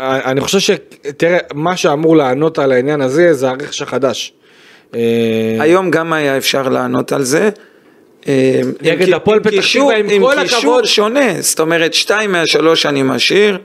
אה, 0.00 0.30
אני 0.30 0.40
חושב 0.40 0.58
ש... 0.58 0.70
תראה, 1.16 1.38
מה 1.54 1.76
שאמור 1.76 2.16
לענות 2.16 2.58
על 2.58 2.72
העניין 2.72 3.00
הזה 3.00 3.34
זה 3.34 3.48
הרכש 3.48 3.82
החדש. 3.82 4.32
אה, 4.94 5.00
היום 5.60 5.90
גם 5.90 6.12
היה 6.12 6.36
אפשר 6.36 6.68
לענות 6.68 7.12
על 7.12 7.22
זה. 7.22 7.50
אה, 8.28 8.60
נגד 8.82 9.12
הפועל 9.12 9.40
פתח 9.40 9.72
תקווה, 9.72 9.96
עם 9.96 10.20
כל 10.20 10.38
עם 10.38 10.42
קישור 10.42 10.58
הכבוד. 10.58 10.84
שונה, 10.84 11.40
זאת 11.40 11.60
אומרת 11.60 11.94
שתיים 11.94 12.32
מהשלוש 12.32 12.86
אני 12.86 13.02
משאיר. 13.02 13.58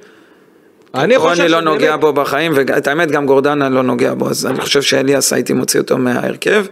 אני 0.96 1.18
חושב 1.18 1.42
רוני 1.42 1.52
לא 1.52 1.62
נוגע 1.62 1.98
בו 1.98 2.14
בחיים, 2.14 2.52
ואת 2.56 2.88
האמת 2.88 3.12
גם 3.12 3.26
גורדנה 3.26 3.70
לא 3.70 3.84
נוגע 3.84 4.14
בו, 4.14 4.30
אז 4.30 4.46
אני 4.46 4.62
חושב 4.62 4.82
שאליאס 4.82 5.34
הייתי 5.34 5.54
מוציא 5.54 5.80
אותו 5.80 5.98
מההרכב, 5.98 6.66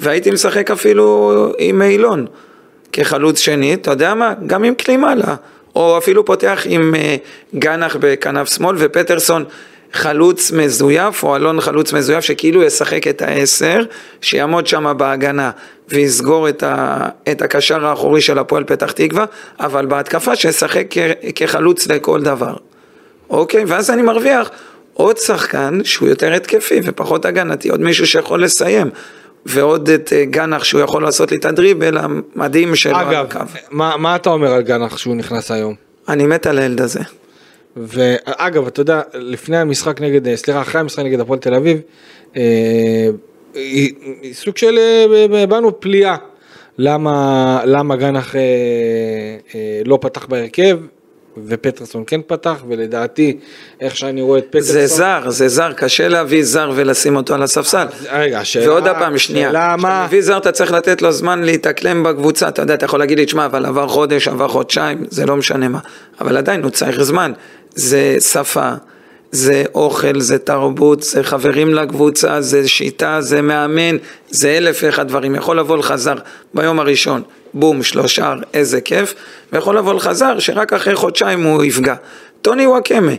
והייתי 0.00 0.30
משחק 0.30 0.70
אפילו 0.70 1.32
עם 1.58 1.82
אילון 1.82 2.26
כחלוץ 2.92 3.38
שני, 3.38 3.74
אתה 3.74 3.90
יודע 3.90 4.14
מה? 4.14 4.34
גם 4.46 4.64
עם 4.64 4.74
קלימאלה, 4.74 5.34
או 5.76 5.98
אפילו 5.98 6.24
פותח 6.24 6.62
עם 6.64 6.94
אה, 6.94 7.16
גנח 7.54 7.96
בכנף 8.00 8.48
שמאל 8.48 8.76
ופטרסון 8.78 9.44
חלוץ 9.92 10.52
מזויף, 10.52 11.22
או 11.22 11.36
אלון 11.36 11.60
חלוץ 11.60 11.92
מזויף, 11.92 12.24
שכאילו 12.24 12.62
ישחק 12.62 13.08
את 13.08 13.22
העשר, 13.22 13.82
שיעמוד 14.20 14.66
שם 14.66 14.92
בהגנה 14.96 15.50
ויסגור 15.88 16.48
את, 16.48 16.62
ה, 16.62 17.08
את 17.30 17.42
הקשר 17.42 17.86
האחורי 17.86 18.20
של 18.20 18.38
הפועל 18.38 18.64
פתח 18.64 18.92
תקווה, 18.92 19.24
אבל 19.60 19.86
בהתקפה 19.86 20.36
שישחק 20.36 20.86
כ- 20.90 21.30
כחלוץ 21.34 21.86
לכל 21.86 22.22
דבר. 22.22 22.54
אוקיי, 23.30 23.64
ואז 23.66 23.90
אני 23.90 24.02
מרוויח 24.02 24.50
עוד 24.94 25.18
שחקן 25.18 25.80
שהוא 25.84 26.08
יותר 26.08 26.32
התקפי 26.32 26.80
ופחות 26.84 27.24
הגנתי, 27.24 27.68
עוד 27.68 27.80
מישהו 27.80 28.06
שיכול 28.06 28.44
לסיים, 28.44 28.90
ועוד 29.46 29.88
את 29.88 30.12
אה, 30.12 30.24
גנח 30.24 30.64
שהוא 30.64 30.80
יכול 30.80 31.02
לעשות 31.02 31.30
לי 31.32 31.36
את 31.38 31.44
הדריבל 31.44 31.98
המדהים 31.98 32.74
שלו 32.76 32.96
על 32.96 33.06
אגב, 33.08 33.24
הקו. 33.30 33.40
מה 33.70 33.96
מה 33.96 34.16
אתה 34.16 34.30
אומר 34.30 34.52
על 34.52 34.62
גנח 34.62 34.98
שהוא 34.98 35.16
נכנס 35.16 35.50
היום? 35.50 35.74
אני 36.08 36.26
מת 36.26 36.46
על 36.46 36.58
הילד 36.58 36.80
הזה. 36.80 37.00
ואגב, 37.76 38.66
אתה 38.66 38.80
יודע, 38.80 39.00
לפני 39.14 39.56
המשחק 39.58 40.00
נגד, 40.00 40.28
אה, 40.28 40.36
סליחה, 40.36 40.60
אחרי 40.60 40.80
המשחק 40.80 41.02
נגד 41.04 41.20
הפועל 41.20 41.38
תל 41.38 41.54
אביב, 41.54 41.78
אה, 42.36 42.42
היא- 43.54 43.94
היא 44.22 44.34
סוג 44.34 44.56
של, 44.56 44.78
אה, 44.78 45.46
באנו 45.46 45.80
פליאה. 45.80 46.16
למה, 46.78 47.60
למה 47.64 47.96
גנח 47.96 48.36
אה, 48.36 48.40
אה, 49.54 49.80
לא 49.84 49.98
פתח 50.00 50.26
בהרכב, 50.26 50.78
ופטרסון 51.46 52.04
כן 52.06 52.20
פתח, 52.26 52.56
ולדעתי, 52.68 53.38
איך 53.80 53.96
שאני 53.96 54.22
רואה 54.22 54.38
את 54.38 54.46
פטרסון... 54.50 54.72
זה 54.72 54.86
זר, 54.86 55.30
זה 55.30 55.48
זר, 55.48 55.72
קשה 55.72 56.08
להביא 56.08 56.44
זר 56.44 56.72
ולשים 56.74 57.16
אותו 57.16 57.34
על 57.34 57.42
הספסל. 57.42 57.86
רגע, 58.12 58.40
השאלה... 58.40 58.70
ועוד 58.70 58.86
הפעם, 58.86 59.18
שנייה, 59.18 59.48
השאלה 59.48 59.74
כשאתה. 59.78 60.06
מביא 60.06 60.22
זר 60.22 60.36
אתה 60.38 60.52
צריך 60.52 60.72
לתת 60.72 61.02
לו 61.02 61.12
זמן 61.12 61.42
להתאקלם 61.42 62.02
בקבוצה, 62.02 62.48
אתה 62.48 62.62
יודע, 62.62 62.74
אתה 62.74 62.84
יכול 62.84 62.98
להגיד 62.98 63.18
לי, 63.18 63.26
תשמע, 63.26 63.46
אבל 63.46 63.66
עבר 63.66 63.88
חודש, 63.88 64.28
עבר 64.28 64.48
חודשיים, 64.48 65.04
זה 65.10 65.26
לא 65.26 65.36
משנה 65.36 65.68
מה, 65.68 65.78
אבל 66.20 66.36
עדיין 66.36 66.62
הוא 66.62 66.70
צריך 66.70 67.02
זמן, 67.02 67.32
זה 67.74 68.16
שפה, 68.20 68.70
זה 69.32 69.64
אוכל, 69.74 70.20
זה 70.20 70.38
תרבות, 70.38 71.02
זה 71.02 71.22
חברים 71.22 71.74
לקבוצה, 71.74 72.40
זה 72.40 72.68
שיטה, 72.68 73.20
זה 73.20 73.42
מאמן, 73.42 73.96
זה 74.30 74.56
אלף 74.56 74.80
ואחד 74.82 75.08
דברים, 75.08 75.34
יכול 75.34 75.58
לבוא 75.58 75.76
לך 75.76 75.94
זר 75.94 76.14
ביום 76.54 76.80
הראשון, 76.80 77.22
בום, 77.54 77.82
שלושה, 77.82 78.34
איזה 78.54 78.80
כיף, 78.80 79.14
ויכול 79.52 79.78
לבוא 79.78 79.94
לך 79.94 80.12
זר 80.12 80.38
שרק 80.38 80.72
אחרי 80.72 80.94
חודשיים 80.94 81.42
הוא 81.42 81.64
יפגע. 81.64 81.94
טוני 82.42 82.66
וואקמה, 82.66 83.12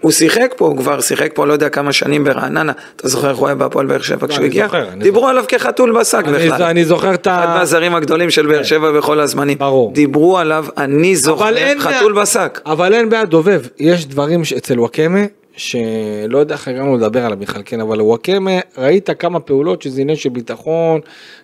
הוא 0.00 0.12
שיחק 0.12 0.54
פה, 0.56 0.66
הוא 0.66 0.76
כבר 0.76 1.00
שיחק 1.00 1.30
פה 1.34 1.46
לא 1.46 1.52
יודע 1.52 1.68
כמה 1.68 1.92
שנים 1.92 2.24
ברעננה, 2.24 2.72
אתה 2.96 3.08
זוכר 3.08 3.30
איך 3.30 3.38
הוא 3.38 3.46
היה 3.46 3.54
בהפועל 3.54 3.86
באר 3.86 4.00
שבע 4.00 4.26
כשהוא 4.26 4.38
אני 4.38 4.46
הגיע? 4.46 4.66
דיברו 4.98 5.28
עליו 5.28 5.44
כחתול 5.48 5.98
בשק 6.00 6.24
בכלל. 6.24 6.62
אני 6.62 6.84
זוכר 6.84 7.14
את 7.14 7.26
ה... 7.26 7.44
אחד 7.44 7.54
מהזרים 7.54 7.94
הגדולים 7.94 8.30
של 8.30 8.46
באר 8.46 8.62
שבע 8.62 8.92
בכל 8.92 9.20
הזמנים. 9.20 9.58
ברור. 9.58 9.92
דיברו 9.92 10.38
עליו, 10.38 10.66
אני 10.78 11.16
זוכר, 11.16 11.50
חתול 11.78 12.12
בשק. 12.12 12.60
אבל 12.66 12.94
אין 12.94 13.08
בעיה 13.08 13.24
דובב, 13.24 13.62
יש 13.78 14.06
דברים 14.06 14.42
אצל 14.56 14.80
וואקמה, 14.80 15.20
שלא 15.56 16.38
יודע 16.38 16.54
איך 16.54 16.68
הגענו 16.68 16.96
לדבר 16.96 17.24
עליו 17.24 17.38
בכלל, 17.38 17.62
כן, 17.64 17.80
אבל 17.80 18.00
וואקמה, 18.00 18.50
ראית 18.78 19.10
כמה 19.18 19.40
פעולות 19.40 19.82
שזה 19.82 20.00
עניין 20.00 20.16
של 20.16 20.28
ביטחון, 20.28 21.00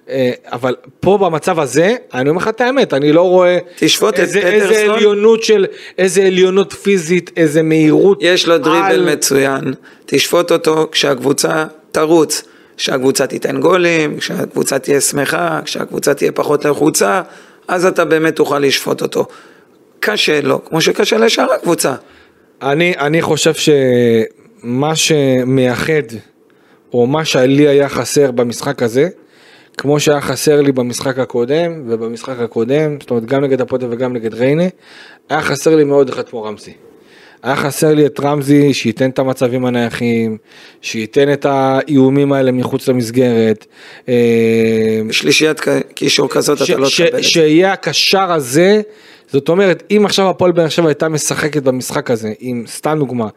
אה, 0.08 0.30
אבל 0.52 0.74
פה 1.00 1.18
במצב 1.18 1.58
הזה, 1.60 1.94
אני 2.14 2.30
אומר 2.30 2.40
לך 2.42 2.48
את 2.48 2.60
האמת, 2.60 2.94
אני 2.94 3.12
לא 3.12 3.22
רואה 3.22 3.58
תשפוט 3.78 4.14
את 4.14 4.20
איזה, 4.20 4.38
איזה 4.38 4.66
פטרסון. 4.74 4.94
עליונות 4.94 5.42
של, 5.42 5.66
איזה 5.98 6.22
עליונות 6.22 6.72
פיזית, 6.72 7.30
איזה 7.36 7.62
מהירות. 7.62 8.18
יש 8.20 8.48
לו 8.48 8.58
דריבל 8.58 8.78
על- 8.84 9.12
מצוין, 9.12 9.74
תשפוט 10.06 10.52
אותו 10.52 10.88
כשהקבוצה 10.92 11.66
תרוץ, 11.92 12.42
כשהקבוצה 12.76 13.26
תיתן 13.26 13.60
גולים, 13.60 14.18
כשהקבוצה 14.18 14.78
תהיה 14.78 15.00
שמחה, 15.00 15.60
כשהקבוצה 15.64 16.14
תהיה 16.14 16.32
פחות 16.32 16.64
לחוצה, 16.64 17.22
אז 17.68 17.86
אתה 17.86 18.04
באמת 18.04 18.36
תוכל 18.36 18.58
לשפוט 18.58 19.02
אותו. 19.02 19.26
קשה 20.00 20.40
לו, 20.40 20.64
כמו 20.64 20.80
שקשה 20.80 21.18
לשאר 21.18 21.52
הקבוצה. 21.52 21.94
אני, 22.62 22.94
אני 22.98 23.22
חושב 23.22 23.52
שמה 23.54 24.96
שמייחד, 24.96 26.02
או 26.92 27.06
מה 27.06 27.24
שלי 27.24 27.68
היה 27.68 27.88
חסר 27.88 28.30
במשחק 28.30 28.82
הזה, 28.82 29.08
כמו 29.78 30.00
שהיה 30.00 30.20
חסר 30.20 30.60
לי 30.60 30.72
במשחק 30.72 31.18
הקודם, 31.18 31.82
ובמשחק 31.88 32.38
הקודם, 32.40 32.96
זאת 33.00 33.10
אומרת 33.10 33.24
גם 33.24 33.44
נגד 33.44 33.60
הפוטר 33.60 33.86
וגם 33.90 34.12
נגד 34.12 34.34
ריינה, 34.34 34.64
היה 35.30 35.40
חסר 35.42 35.76
לי 35.76 35.84
מאוד 35.84 36.08
אחד 36.08 36.28
כמו 36.28 36.42
רמזי. 36.42 36.72
היה 37.42 37.56
חסר 37.56 37.94
לי 37.94 38.06
את 38.06 38.20
רמזי 38.20 38.74
שייתן 38.74 39.10
את 39.10 39.18
המצבים 39.18 39.64
הנייחים, 39.66 40.36
שייתן 40.80 41.32
את 41.32 41.46
האיומים 41.48 42.32
האלה 42.32 42.52
מחוץ 42.52 42.88
למסגרת. 42.88 43.66
אה, 44.08 44.14
שלישיית 45.10 45.60
קישור 45.94 46.28
כזאת 46.28 46.58
ש- 46.58 46.70
אתה 46.70 46.78
לא 46.78 46.88
תקבל. 47.08 47.22
שיהיה 47.22 47.72
הקשר 47.72 48.32
הזה, 48.32 48.82
זאת 49.32 49.48
אומרת, 49.48 49.82
אם 49.90 50.02
עכשיו 50.04 50.30
הפועל 50.30 50.52
באר 50.52 50.68
שבע 50.68 50.88
הייתה 50.88 51.08
משחקת 51.08 51.62
במשחק 51.62 52.10
הזה, 52.10 52.32
עם 52.40 52.64
סתם 52.66 52.96
דוגמה, 52.98 53.28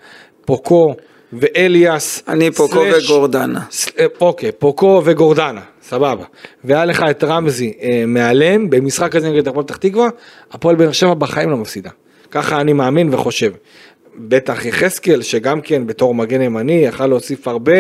פוקו 0.46 0.96
ואליאס, 1.34 2.24
אני 2.28 2.52
פוקו 2.52 2.74
סלאש- 2.84 3.06
וגורדנה. 3.06 3.60
אה, 4.00 4.06
אוקיי, 4.22 4.52
פוקו 4.52 5.02
וגורדנה, 5.06 5.62
סבבה. 5.82 6.24
והיה 6.64 6.86
לך 6.86 7.04
את 7.10 7.24
רמזי 7.24 7.74
אה, 7.82 8.04
מהלם, 8.08 8.70
במשחק 8.70 9.16
הזה 9.16 9.30
נגד 9.30 9.48
הפועל 9.48 9.66
פתח 9.66 9.76
תקווה, 9.76 10.10
הפועל 10.52 10.76
באר 10.76 10.92
שבע 10.92 11.14
בחיים 11.14 11.50
לא 11.50 11.58
מפסידה. 11.58 11.90
ככה 12.32 12.62
אני 12.62 12.74
מאמין 12.74 13.14
וחושב. 13.14 13.52
בטח 14.18 14.66
יחזקאל, 14.66 15.22
שגם 15.22 15.62
כן 15.62 15.88
בתור 15.88 16.16
מגן 16.16 16.42
ימני, 16.42 16.74
יכל 16.74 17.08
להוסיף 17.08 17.48
הרבה, 17.48 17.78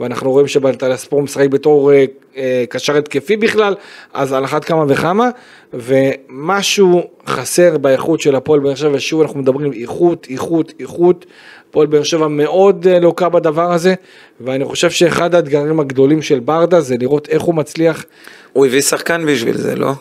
ואנחנו 0.00 0.30
רואים 0.30 0.48
שבנטל 0.48 0.96
ספורט 0.96 1.24
משחק 1.24 1.48
בתור 1.48 1.92
אה, 1.92 2.04
אה, 2.36 2.64
קשר 2.68 2.96
התקפי 2.96 3.36
בכלל, 3.36 3.74
אז 4.14 4.32
על 4.32 4.44
אחת 4.44 4.64
כמה 4.64 4.84
וכמה, 4.88 5.30
ומשהו 5.72 7.02
חסר 7.26 7.78
באיכות 7.78 8.20
של 8.20 8.36
הפועל 8.36 8.60
באר 8.60 8.74
שבע, 8.74 8.96
שוב 8.98 9.20
אנחנו 9.20 9.40
מדברים 9.40 9.72
איכות, 9.72 10.26
איכות, 10.30 10.72
איכות, 10.80 11.26
הפועל 11.70 11.86
באר 11.86 12.02
שבע 12.02 12.28
מאוד 12.28 12.86
אה, 12.90 13.00
לוקה 13.00 13.28
בדבר 13.28 13.72
הזה, 13.72 13.94
ואני 14.40 14.64
חושב 14.64 14.90
שאחד 14.90 15.34
האתגרים 15.34 15.80
הגדולים 15.80 16.22
של 16.22 16.40
ברדה 16.40 16.80
זה 16.80 16.96
לראות 17.00 17.28
איך 17.28 17.42
הוא 17.42 17.54
מצליח 17.54 18.04
הוא 18.52 18.66
הביא 18.66 18.80
שחקן 18.80 19.26
בשביל 19.26 19.56
זה, 19.56 19.76
לא? 19.76 19.92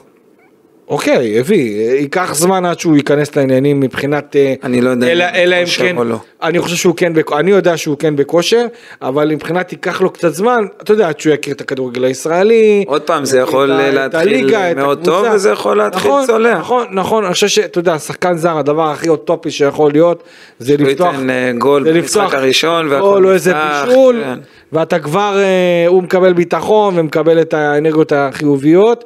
אוקיי, 0.87 1.39
הביא, 1.39 1.91
ייקח 1.91 2.33
זמן 2.33 2.65
עד 2.65 2.79
שהוא 2.79 2.95
ייכנס 2.95 3.35
לעניינים 3.35 3.79
מבחינת... 3.79 4.35
אה, 4.35 4.53
אני 4.63 4.81
לא 4.81 4.89
יודע 4.89 5.07
אם 5.07 5.11
אלא, 5.11 5.25
אלא 5.35 5.55
אם 5.55 5.65
כן, 5.77 5.97
או 5.97 6.03
לא. 6.03 6.17
אני 6.43 6.59
חושב 6.59 6.75
שהוא 6.75 6.95
כן, 6.95 7.13
אני 7.37 7.51
יודע 7.51 7.77
שהוא 7.77 7.97
כן 7.97 8.15
בכושר, 8.15 8.65
אבל 9.01 9.31
מבחינת 9.31 9.71
ייקח 9.71 10.01
לו 10.01 10.09
קצת 10.09 10.33
זמן, 10.33 10.65
אתה 10.81 10.91
יודע, 10.91 11.07
עד 11.07 11.19
שהוא 11.19 11.33
יכיר 11.33 11.53
את 11.53 11.61
הכדורגל 11.61 12.03
הישראלי. 12.03 12.85
עוד 12.87 13.01
פעם, 13.01 13.25
זה 13.25 13.39
יכול 13.39 13.71
את 13.71 13.93
להתחיל 13.93 14.19
הליגה, 14.19 14.73
מאוד 14.75 14.97
הקבוצה. 14.97 15.11
טוב, 15.11 15.33
וזה 15.33 15.49
יכול 15.49 15.77
להתחיל 15.77 16.11
נכון, 16.11 16.25
צולע. 16.25 16.59
נכון, 16.59 16.85
נכון, 16.91 17.25
אני 17.25 17.33
חושב 17.33 17.47
שאתה 17.47 17.79
יודע, 17.79 17.99
שחקן 17.99 18.37
זר, 18.37 18.57
הדבר 18.57 18.89
הכי 18.89 19.09
אוטופי 19.09 19.51
שיכול 19.51 19.91
להיות, 19.91 20.23
זה 20.59 20.75
שהוא 20.77 20.87
לפתוח, 20.87 21.13
ייתן, 21.13 21.29
אה, 21.29 21.51
גול 21.57 21.83
זה 21.83 21.93
במשחק 21.93 22.33
הראשון 22.33 22.87
והכל 22.87 23.05
גול 23.05 23.25
או 23.25 23.31
איזה 23.31 23.53
נפתח, 23.53 23.85
בישול, 23.87 24.21
כן. 24.23 24.39
ואתה 24.73 24.99
כבר, 24.99 25.37
אה, 25.37 25.87
הוא 25.87 26.03
מקבל 26.03 26.33
ביטחון 26.33 26.99
ומקבל 26.99 27.41
את 27.41 27.53
האנרגיות 27.53 28.11
החיוביות, 28.15 29.03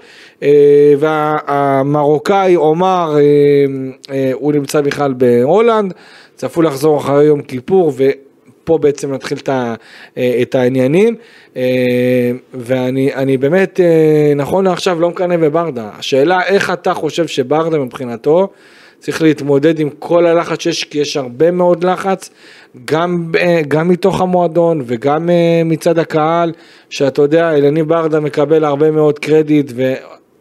והמרוקאי 1.00 2.54
עומר, 2.56 3.16
אה, 3.18 3.22
אה, 4.16 4.32
הוא 4.34 4.54
נמצא 4.54 4.82
בכלל 4.82 5.14
בהולנד, 5.14 5.94
צפוי 6.36 6.66
לחזור 6.66 6.98
אחרי 6.98 7.24
יום 7.24 7.42
כיפור, 7.42 7.94
ופה 7.96 8.78
בעצם 8.78 9.14
נתחיל 9.14 9.38
את, 9.38 9.50
אה, 10.56 10.62
העניינים, 10.62 11.16
אה, 11.58 12.32
ואני 12.54 13.14
אני 13.14 13.38
באמת, 13.38 13.80
אה, 13.80 14.34
נכון 14.36 14.66
לעכשיו 14.66 15.00
לא 15.00 15.10
מקנא 15.10 15.38
בברדה, 15.38 15.90
השאלה 15.98 16.44
איך 16.46 16.74
אתה 16.74 16.94
חושב 16.94 17.28
שברדה 17.28 17.78
מבחינתו, 17.78 18.48
צריך 19.00 19.22
להתמודד 19.22 19.80
עם 19.80 19.90
כל 20.00 20.26
הלחץ 20.26 20.62
שיש, 20.62 20.84
כי 20.84 20.98
יש 20.98 21.18
הרבה 21.18 21.52
מאוד 21.52 21.84
לחץ, 21.84 22.30
גם, 22.86 23.32
אה, 23.38 23.62
גם 23.68 23.88
מתוך 23.88 24.22
המועדון 24.22 24.82
וגם 24.86 25.30
אה, 25.30 25.62
מצד 25.66 26.00
הקהל, 26.00 26.52
שאתה 26.90 27.22
יודע, 27.22 27.52
אלני 27.52 27.84
ברדה 27.84 28.20
מקבל 28.20 28.64
הרבה 28.64 28.92
מאוד 28.92 29.20
קרדיט 29.20 29.72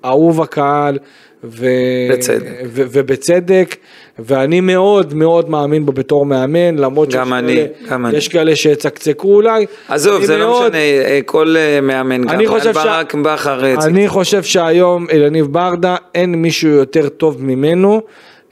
ואהוב 0.08 0.42
הקהל, 0.42 0.98
ו... 1.44 1.66
בצדק. 2.10 2.50
ו... 2.66 2.82
ובצדק, 2.92 3.76
ואני 4.18 4.60
מאוד 4.60 5.14
מאוד 5.14 5.50
מאמין 5.50 5.86
בו 5.86 5.92
בתור 5.92 6.26
מאמן, 6.26 6.76
למרות 6.76 7.08
גם 7.12 7.26
שיש 7.26 7.32
אני, 7.32 7.54
כאלה- 7.56 7.90
גם 7.90 8.06
אני. 8.06 8.16
יש 8.16 8.28
כאלה 8.28 8.56
שיצקצקו 8.56 9.34
אולי. 9.34 9.66
עזוב, 9.88 10.24
זה 10.24 10.36
לא 10.38 10.46
מאוד- 10.46 10.62
משנה, 10.68 10.78
אה, 10.78 11.20
כל 11.26 11.54
אה, 11.58 11.80
מאמן, 11.80 12.24
גם 12.24 12.40
שה- 12.62 12.72
ברק 12.72 13.14
בכר, 13.14 13.64
אה, 13.64 13.74
אני 13.84 14.08
חושב 14.08 14.42
שהיום 14.42 15.06
אלניב 15.12 15.46
ברדה 15.46 15.96
אין 16.14 16.34
מישהו 16.34 16.70
יותר 16.70 17.08
טוב 17.08 17.44
ממנו 17.44 18.00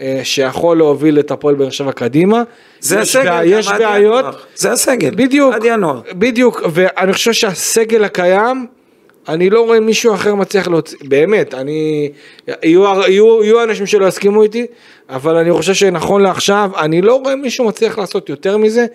אה, 0.00 0.20
שיכול 0.24 0.76
להוביל 0.76 1.18
את 1.18 1.30
הפועל 1.30 1.54
באר 1.54 1.70
שבע 1.70 1.92
קדימה. 1.92 2.42
זה 2.80 2.98
יש 3.00 3.16
הסגל, 3.16 3.26
גם 3.30 3.42
יש 3.46 3.68
בעיות. 3.68 4.24
זה 4.54 4.72
הסגל, 4.72 5.10
בדיוק, 5.16 5.54
עד 5.54 5.64
ינואר. 5.64 6.00
בדיוק, 6.12 6.62
ואני 6.72 7.12
חושב 7.12 7.32
שהסגל 7.32 8.04
הקיים, 8.04 8.66
אני 9.28 9.50
לא 9.50 9.60
רואה 9.60 9.80
מישהו 9.80 10.14
אחר 10.14 10.34
מצליח 10.34 10.68
להוציא, 10.68 10.98
באמת, 11.04 11.54
אני, 11.54 12.10
יהיו, 12.62 12.84
יהיו, 13.08 13.44
יהיו 13.44 13.62
אנשים 13.62 13.86
שלא 13.86 14.06
יסכימו 14.06 14.42
איתי, 14.42 14.66
אבל 15.08 15.36
אני 15.36 15.52
חושב 15.52 15.74
שנכון 15.74 16.22
לעכשיו, 16.22 16.70
אני 16.78 17.02
לא 17.02 17.14
רואה 17.14 17.36
מישהו 17.36 17.64
מצליח 17.64 17.98
לעשות 17.98 18.28
יותר 18.28 18.56
מזה. 18.56 18.86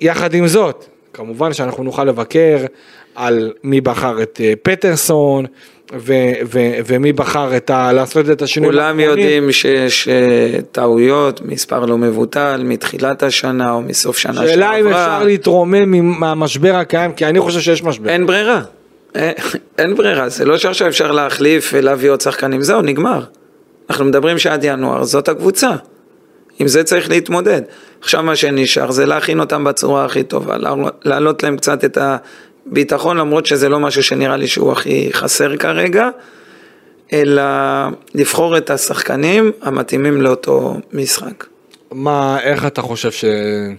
יחד 0.00 0.34
עם 0.34 0.46
זאת, 0.46 0.84
כמובן 1.12 1.52
שאנחנו 1.52 1.84
נוכל 1.84 2.04
לבקר 2.04 2.56
על 3.14 3.52
מי 3.64 3.80
בחר 3.80 4.22
את 4.22 4.40
אה, 4.44 4.52
פטרסון, 4.62 5.46
ו, 5.92 6.12
ו, 6.52 6.58
ומי 6.86 7.12
בחר 7.12 7.56
את 7.56 7.70
ה, 7.70 7.92
לעשות 7.92 8.30
את 8.30 8.42
השינוי. 8.42 8.70
כולם 8.70 9.00
יודעים 9.00 9.52
שיש 9.52 10.08
אה, 10.08 10.58
טעויות, 10.72 11.40
מספר 11.44 11.86
לא 11.86 11.98
מבוטל, 11.98 12.62
מתחילת 12.64 13.22
השנה 13.22 13.72
או 13.72 13.82
מסוף 13.82 14.18
שנה 14.18 14.34
שעברה. 14.34 14.48
שאלה 14.48 14.76
אם 14.80 14.86
אפשר 14.86 15.24
להתרומם 15.24 16.20
מהמשבר 16.20 16.74
הקיים, 16.74 17.12
כי 17.12 17.26
אני 17.26 17.40
חושב 17.40 17.60
שיש 17.60 17.82
משבר. 17.82 18.10
אין 18.10 18.26
ברירה. 18.26 18.62
אין- 19.16 19.34
אין 19.78 19.94
ברירה, 19.94 20.28
זה 20.28 20.44
לא 20.44 20.58
שעכשיו 20.58 20.88
אפשר 20.88 21.12
להחליף 21.12 21.70
ולהביא 21.74 22.10
עוד 22.10 22.20
שחקנים, 22.20 22.62
זהו, 22.62 22.82
נגמר. 22.82 23.20
אנחנו 23.90 24.04
מדברים 24.04 24.38
שעד 24.38 24.64
ינואר, 24.64 25.04
זאת 25.04 25.28
הקבוצה. 25.28 25.70
עם 26.58 26.68
זה 26.68 26.84
צריך 26.84 27.08
להתמודד. 27.10 27.62
עכשיו 28.00 28.22
מה 28.22 28.36
שנשאר 28.36 28.90
זה 28.90 29.06
להכין 29.06 29.40
אותם 29.40 29.64
בצורה 29.64 30.04
הכי 30.04 30.22
טובה, 30.22 30.56
להעלות 31.04 31.42
להם 31.42 31.56
קצת 31.56 31.84
את 31.84 31.98
הביטחון, 32.66 33.16
למרות 33.16 33.46
שזה 33.46 33.68
לא 33.68 33.80
משהו 33.80 34.02
שנראה 34.02 34.36
לי 34.36 34.46
שהוא 34.46 34.72
הכי 34.72 35.08
חסר 35.12 35.56
כרגע, 35.56 36.08
אלא 37.12 37.42
לבחור 38.14 38.56
את 38.56 38.70
השחקנים 38.70 39.52
המתאימים 39.62 40.22
לאותו 40.22 40.76
משחק. 40.92 41.44
מה, 41.92 42.38
איך 42.42 42.66
אתה 42.66 42.82
חושב 42.82 43.10
ש... 43.10 43.24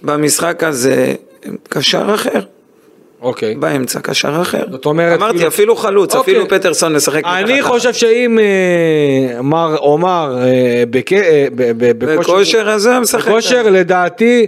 במשחק 0.04 0.63
הזה 0.63 1.13
קשר 1.69 2.13
אחר, 2.15 2.39
אוקיי. 3.28 3.56
באמצע 3.56 4.00
קשר 4.00 4.42
אחר. 4.42 4.63
זאת 4.72 4.86
אומרת, 4.86 5.20
אמרתי, 5.20 5.34
כאילו- 5.38 5.48
אפילו 5.48 5.76
חלוץ, 5.76 6.16
אוקיי. 6.16 6.34
אפילו 6.34 6.48
פטרסון 6.50 6.96
משחק 6.96 7.22
אני 7.26 7.54
מתחת 7.60 7.68
חושב 7.72 7.94
שאם 7.94 8.40
אה, 8.40 9.42
מר 9.42 9.76
עומר 9.78 10.38
אה, 10.42 10.48
בכ- 10.90 11.13
אה, 11.13 11.48
ב- 11.56 11.72
ב- 11.78 12.06
בכושר 12.06 12.70
הזה 12.70 13.00
משחק. 13.00 13.28
בכושר 13.28 13.70
לדעתי 13.70 14.46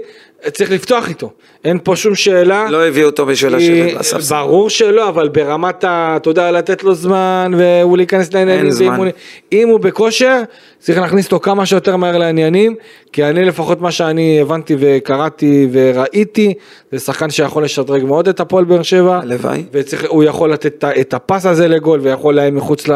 צריך 0.53 0.71
לפתוח 0.71 1.07
איתו. 1.09 1.31
אין 1.65 1.77
פה 1.83 1.95
שום 1.95 2.15
שאלה. 2.15 2.65
לא 2.69 2.87
הביאו 2.87 3.05
אותו 3.09 3.25
בשביל 3.25 3.59
כי- 3.59 3.81
לשבת 3.83 3.99
בספסל. 3.99 4.35
ברור 4.35 4.69
שלא, 4.69 5.09
אבל 5.09 5.27
ברמת 5.29 5.83
ה... 5.83 6.13
אתה 6.17 6.29
יודע, 6.29 6.51
לתת 6.51 6.83
לו 6.83 6.95
זמן 6.95 7.51
והוא 7.57 7.97
להיכנס 7.97 8.33
לעניינים. 8.33 8.63
אין 8.65 8.71
זמן. 8.71 9.09
אם 9.51 9.67
הוא 9.69 9.79
בכושר, 9.79 10.41
צריך 10.79 10.99
להכניס 10.99 11.25
אותו 11.25 11.39
כמה 11.39 11.65
שיותר 11.65 11.95
מהר 11.95 12.17
לעניינים, 12.17 12.75
כי 13.13 13.23
אני 13.23 13.45
לפחות 13.45 13.81
מה 13.81 13.91
שאני 13.91 14.41
הבנתי 14.41 14.75
וקראתי 14.79 15.67
וראיתי, 15.71 16.53
זה 16.91 16.99
שחקן 16.99 17.29
שיכול 17.29 17.63
לשדרג 17.63 18.03
מאוד 18.03 18.27
את 18.27 18.39
הפועל 18.39 18.65
באר 18.65 18.81
שבע. 18.81 19.19
הלוואי. 19.23 19.63
והוא 19.73 20.23
יכול 20.23 20.51
לתת 20.53 20.83
את 20.99 21.13
הפס 21.13 21.45
הזה 21.45 21.67
לגול 21.67 21.99
ויכול 22.03 22.35
להם 22.35 22.55
מחוץ, 22.55 22.87
ל, 22.87 22.91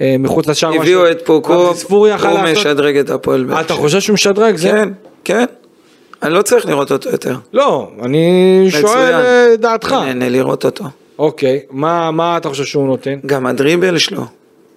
אה, 0.00 0.16
מחוץ 0.18 0.46
לשער. 0.46 0.74
הביאו 0.74 1.10
את 1.10 1.22
פוקו, 1.26 1.54
הוא. 1.88 2.42
משדרג 2.52 2.96
את 2.96 3.10
הפועל 3.10 3.44
באר 3.44 3.60
אתה 3.60 3.68
שבע. 3.74 3.82
חושב 3.82 4.00
שהוא 4.00 4.14
משדרג? 4.14 4.56
כן, 4.56 4.88
כן. 5.24 5.44
אני 6.22 6.34
לא 6.34 6.42
צריך 6.42 6.66
לראות 6.66 6.92
אותו 6.92 7.08
יותר. 7.08 7.36
לא, 7.52 7.90
אני 8.02 8.66
שואל 8.70 8.82
מצוין. 8.82 9.14
אה, 9.14 9.56
דעתך. 9.58 9.92
אני 9.92 10.14
נהנה 10.14 10.28
לראות 10.28 10.64
אותו. 10.64 10.84
אוקיי, 11.18 11.60
מה, 11.70 12.10
מה 12.10 12.36
אתה 12.36 12.48
חושב 12.48 12.64
שהוא 12.64 12.86
נותן? 12.86 13.18
גם 13.26 13.46
הדריבל 13.46 13.98
שלו. 13.98 14.24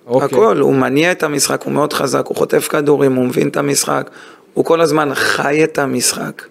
אוקיי. 0.08 0.26
הכל, 0.26 0.60
הוא 0.60 0.76
מניע 0.76 1.12
את 1.12 1.24
המשחק, 1.24 1.62
הוא 1.64 1.74
מאוד 1.74 1.94
חזק, 1.94 2.26
הוא 2.26 2.38
חוטף 2.38 2.68
כדורים, 2.68 3.16
הוא 3.16 3.26
מבין 3.26 3.48
את 3.48 3.58
המשחק, 3.58 4.10
הוא 4.54 4.66
כל 4.66 4.82
הזמן 4.82 5.14
חי 5.14 5.64
את 5.64 5.78
המשחק. 5.80 6.42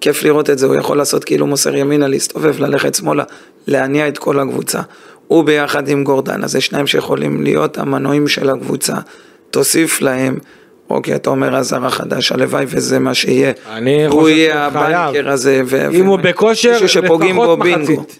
כיף 0.00 0.22
לראות 0.22 0.50
את 0.50 0.58
זה, 0.58 0.66
הוא 0.66 0.74
יכול 0.74 0.96
לעשות 0.96 1.24
כאילו 1.24 1.46
מוסר 1.46 1.76
ימינה, 1.76 2.08
להסתובב, 2.08 2.60
ללכת 2.60 2.94
שמאלה, 2.94 3.24
להניע 3.66 4.08
את 4.08 4.18
כל 4.18 4.40
הקבוצה. 4.40 4.80
הוא 5.28 5.44
ביחד 5.44 5.88
עם 5.88 6.04
גורדן, 6.04 6.44
אז 6.44 6.50
זה 6.52 6.60
שניים 6.60 6.86
שיכולים 6.86 7.42
להיות 7.42 7.78
המנועים 7.78 8.28
של 8.28 8.50
הקבוצה. 8.50 8.94
תוסיף 9.50 10.00
להם, 10.00 10.38
אוקיי, 10.90 11.14
אתה 11.14 11.30
אומר 11.30 11.56
הזר 11.56 11.86
החדש, 11.86 12.32
הלוואי 12.32 12.64
וזה 12.68 12.98
מה 12.98 13.14
שיהיה. 13.14 13.52
אני 13.72 14.06
הוא 14.06 14.20
חושב 14.20 14.36
יהיה 14.36 14.68
שהוא 14.70 14.82
חייב. 14.82 14.96
הבנקר 14.96 15.30
הזה, 15.30 15.62
ו- 15.64 15.88
אם 15.90 16.06
ו- 16.06 16.10
הוא 16.10 16.18
בכושר, 16.18 16.78
לפחות 17.02 17.58
בינגו. 17.58 17.92
מחצית. 17.92 18.18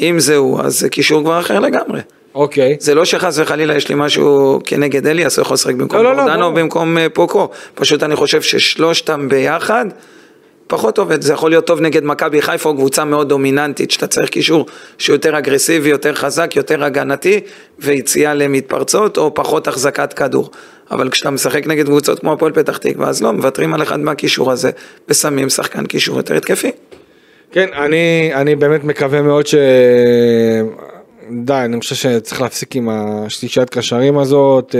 אם 0.00 0.20
זה 0.20 0.36
הוא, 0.36 0.60
אז 0.60 0.78
זה 0.80 0.88
קישור 0.88 1.22
כבר 1.22 1.40
אחר 1.40 1.60
לגמרי. 1.60 2.00
אוקיי. 2.34 2.76
זה 2.80 2.94
לא 2.94 3.04
שחס 3.04 3.38
וחלילה 3.38 3.76
יש 3.76 3.88
לי 3.88 3.94
משהו 3.98 4.60
כנגד 4.64 5.06
אליאס, 5.06 5.38
הוא 5.38 5.42
יכול 5.42 5.54
לשחק 5.54 5.74
במקום 5.74 6.02
לא, 6.02 6.16
לא, 6.16 6.36
לא. 6.36 6.50
במקום 6.50 6.98
אה, 6.98 7.06
פוקו. 7.08 7.48
פשוט 7.74 8.02
אני 8.02 8.16
חושב 8.16 8.42
ששלושתם 8.42 9.28
ביחד, 9.28 9.86
פחות 10.66 10.98
עובד. 10.98 11.22
זה 11.22 11.32
יכול 11.32 11.50
להיות 11.50 11.66
טוב 11.66 11.80
נגד 11.80 12.04
מכבי 12.04 12.42
חיפה 12.42 12.68
או 12.68 12.74
קבוצה 12.74 13.04
מאוד 13.04 13.28
דומיננטית, 13.28 13.90
שאתה 13.90 14.06
צריך 14.06 14.30
קישור 14.30 14.66
שהוא 14.98 15.14
יותר 15.14 15.38
אגרסיבי, 15.38 15.88
יותר 15.88 16.14
חזק, 16.14 16.56
יותר 16.56 16.84
הגנתי, 16.84 17.40
ויציאה 17.78 18.34
למתפרצות, 18.34 19.18
או 19.18 19.34
פחות 19.34 19.68
החזקת 19.68 20.12
כדור. 20.12 20.50
אבל 20.92 21.10
כשאתה 21.10 21.30
משחק 21.30 21.66
נגד 21.66 21.86
קבוצות 21.86 22.18
כמו 22.18 22.32
הפועל 22.32 22.52
פתח 22.52 22.76
תקווה, 22.76 23.08
אז 23.08 23.22
לא, 23.22 23.32
מוותרים 23.32 23.74
על 23.74 23.82
אחד 23.82 24.00
מהקישור 24.00 24.52
הזה, 24.52 24.70
ושמים 25.08 25.48
שחקן 25.48 25.86
קישור 25.86 26.16
יותר 26.16 26.36
התקפי. 26.36 26.70
כן, 27.52 27.68
אני, 27.72 28.30
אני 28.34 28.56
באמת 28.56 28.84
מקווה 28.84 29.22
מאוד 29.22 29.46
ש... 29.46 29.54
די, 31.30 31.62
אני 31.64 31.80
חושב 31.80 31.94
שצריך 31.94 32.40
להפסיק 32.42 32.76
עם 32.76 32.88
השלישיית 32.88 33.70
קשרים 33.70 34.18
הזאת. 34.18 34.74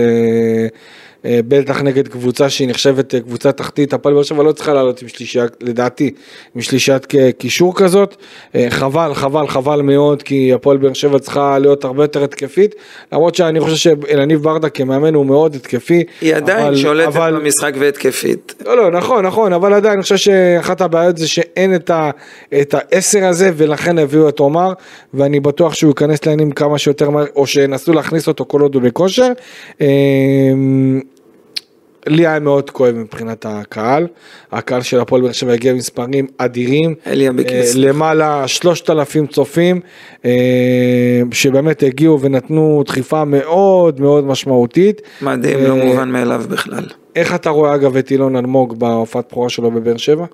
אה, 1.24 1.40
בטח 1.48 1.82
נגד 1.82 2.08
קבוצה 2.08 2.50
שהיא 2.50 2.68
נחשבת 2.68 3.14
אה, 3.14 3.20
קבוצה 3.20 3.52
תחתית, 3.52 3.92
הפועל 3.92 4.14
באר 4.14 4.22
שבע 4.22 4.42
לא 4.42 4.52
צריכה 4.52 4.74
לעלות 4.74 5.02
עם 5.02 5.08
שלישייה, 5.08 5.44
לדעתי, 5.60 6.10
עם 6.54 6.62
שלישיית 6.62 7.06
קישור 7.38 7.74
כזאת. 7.76 8.16
אה, 8.54 8.66
חבל, 8.70 9.14
חבל, 9.14 9.48
חבל 9.48 9.82
מאוד, 9.82 10.22
כי 10.22 10.52
הפועל 10.52 10.76
באר 10.76 10.92
שבע 10.92 11.18
צריכה 11.18 11.58
להיות 11.58 11.84
הרבה 11.84 12.04
יותר 12.04 12.24
התקפית, 12.24 12.74
למרות 13.12 13.34
שאני 13.34 13.60
חושב 13.60 13.76
שאלניב 13.76 14.42
ברדה 14.42 14.68
כמאמן 14.68 15.14
הוא 15.14 15.26
מאוד 15.26 15.54
התקפי. 15.54 16.04
היא 16.20 16.34
עדיין 16.34 16.66
אבל- 16.66 16.76
שולטת 16.76 17.06
אבל- 17.16 17.38
במשחק 17.40 17.72
והתקפית. 17.78 18.54
לא, 18.66 18.76
לא, 18.76 18.90
נכון, 18.90 19.26
נכון, 19.26 19.52
אבל 19.52 19.72
עדיין 19.74 19.94
אני 19.94 20.02
חושב 20.02 20.16
שאחת 20.16 20.80
הבעיות 20.80 21.16
זה 21.18 21.28
שאין 21.28 21.74
את, 21.74 21.90
ה, 21.90 22.10
את 22.60 22.74
העשר 22.78 23.24
הזה, 23.24 23.50
ולכן 23.56 23.98
הביאו 23.98 24.28
את 24.28 24.38
עומר, 24.38 24.72
ואני 25.14 25.40
בטוח 25.40 25.74
שהוא 25.74 25.90
ייכנס 25.90 26.26
לעניינים 26.26 26.52
כמה 26.52 26.78
שיותר 26.78 27.10
מהר, 27.10 27.24
או 27.36 27.46
שינסו 27.46 27.92
להכניס 27.92 28.28
אותו 28.28 28.44
כל 28.48 28.60
עוד 28.60 28.74
הוא 28.74 28.82
בכושר. 28.82 29.32
לי 32.06 32.26
היה 32.26 32.38
מאוד 32.38 32.70
כואב 32.70 32.94
מבחינת 32.94 33.46
הקהל, 33.48 34.06
הקהל 34.52 34.82
של 34.82 35.00
הפועל 35.00 35.22
באר 35.22 35.32
שבע 35.32 35.52
הגיע 35.52 35.72
למספרים 35.72 36.26
אדירים. 36.38 36.94
אה, 37.06 37.12
למעלה 37.74 38.48
שלושת 38.48 38.90
אלפים 38.90 39.26
צופים, 39.26 39.80
אה, 40.24 40.30
שבאמת 41.32 41.82
הגיעו 41.82 42.20
ונתנו 42.20 42.82
דחיפה 42.86 43.24
מאוד 43.24 44.00
מאוד 44.00 44.24
משמעותית. 44.24 45.02
מדהים, 45.22 45.58
לא 45.64 45.78
אה, 45.78 45.84
מובן 45.84 46.08
מאליו 46.08 46.44
בכלל. 46.48 46.84
איך 47.16 47.34
אתה 47.34 47.50
רואה 47.50 47.74
אגב 47.74 47.96
את 47.96 48.10
אילון 48.10 48.36
אלמוג 48.36 48.78
בהופעת 48.78 49.24
בכורה 49.30 49.48
שלו 49.48 49.70
בבאר 49.70 49.96
שבע? 49.96 50.26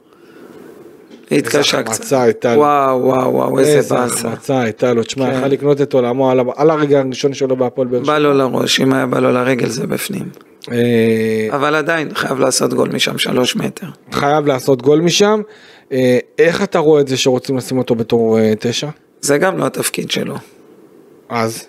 התקשה 1.31 1.81
החמצה 1.81 1.95
קצת. 1.95 2.17
הייתה 2.21 2.55
לו. 2.55 2.61
וואו, 2.61 3.05
וואו, 3.05 3.35
וואו, 3.35 3.59
איזה 3.59 3.77
באסה. 3.77 4.29
החמצה 4.29 4.61
הייתה 4.61 4.95
לו, 4.95 5.03
תשמע, 5.03 5.31
כן. 5.31 5.39
יכל 5.39 5.47
לקנות 5.47 5.81
את 5.81 5.95
עולמו 5.95 6.31
על 6.57 6.71
הרגע 6.71 6.99
הראשון 6.99 7.35
שלו 7.35 7.57
בהפועל 7.57 7.89
באר 7.89 8.05
שבע. 8.05 8.13
בא 8.13 8.19
לו 8.19 8.35
לראש, 8.35 8.81
אם 8.81 8.93
היה 8.93 9.07
בא 9.07 9.19
לו 9.19 9.33
לרגל 9.33 9.69
זה 9.69 9.87
בפנים. 9.87 10.29
אה, 10.73 11.57
אבל 11.57 11.75
עדיין, 11.75 12.15
חייב 12.15 12.39
לעשות 12.39 12.75
גול 12.75 12.89
משם 12.89 13.19
שלוש 13.19 13.57
מטר. 13.57 13.87
חייב 14.13 14.47
לעשות 14.47 14.83
גול 14.83 15.01
משם. 15.01 15.41
אה, 15.93 16.19
איך 16.39 16.63
אתה 16.63 16.79
רואה 16.79 17.01
את 17.01 17.09
זה 17.09 17.17
שרוצים 17.17 17.57
לשים 17.57 17.79
אותו 17.79 17.95
בתור 17.95 18.39
אה, 18.39 18.53
תשע? 18.61 18.89
זה 19.21 19.39
גם 19.39 19.59
לא 19.59 19.67
התפקיד 19.67 20.11
שלו. 20.11 20.35
אז. 21.29 21.67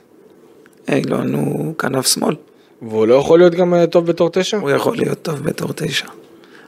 אילון 0.91 1.33
הוא 1.33 1.77
כנף 1.77 2.07
שמאל, 2.07 2.35
והוא 2.81 3.07
לא 3.07 3.13
יכול 3.15 3.39
להיות 3.39 3.55
גם 3.55 3.73
טוב 3.85 4.05
בתור 4.05 4.29
תשע? 4.29 4.57
הוא 4.57 4.69
יכול 4.69 4.97
להיות 4.97 5.21
טוב 5.21 5.43
בתור 5.43 5.73
תשע. 5.75 6.07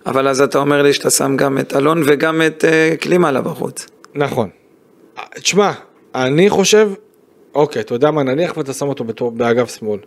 אבל 0.05 0.27
אז 0.27 0.41
אתה 0.41 0.57
אומר 0.57 0.81
לי 0.81 0.93
שאתה 0.93 1.09
שם 1.09 1.37
גם 1.37 1.57
את 1.57 1.75
אלון 1.75 2.03
וגם 2.05 2.41
את 2.47 2.63
uh, 2.63 2.97
קלימלה 2.97 3.41
בחוץ. 3.41 3.87
נכון. 4.15 4.49
תשמע, 5.35 5.71
אני 6.15 6.49
חושב, 6.49 6.91
אוקיי, 7.55 7.81
אתה 7.81 7.95
יודע 7.95 8.11
מה, 8.11 8.23
נניח 8.23 8.57
ואתה 8.57 8.73
שם 8.73 8.87
אותו 8.87 9.03
בתור 9.03 9.31
באגף 9.31 9.77
שמאל. 9.79 9.99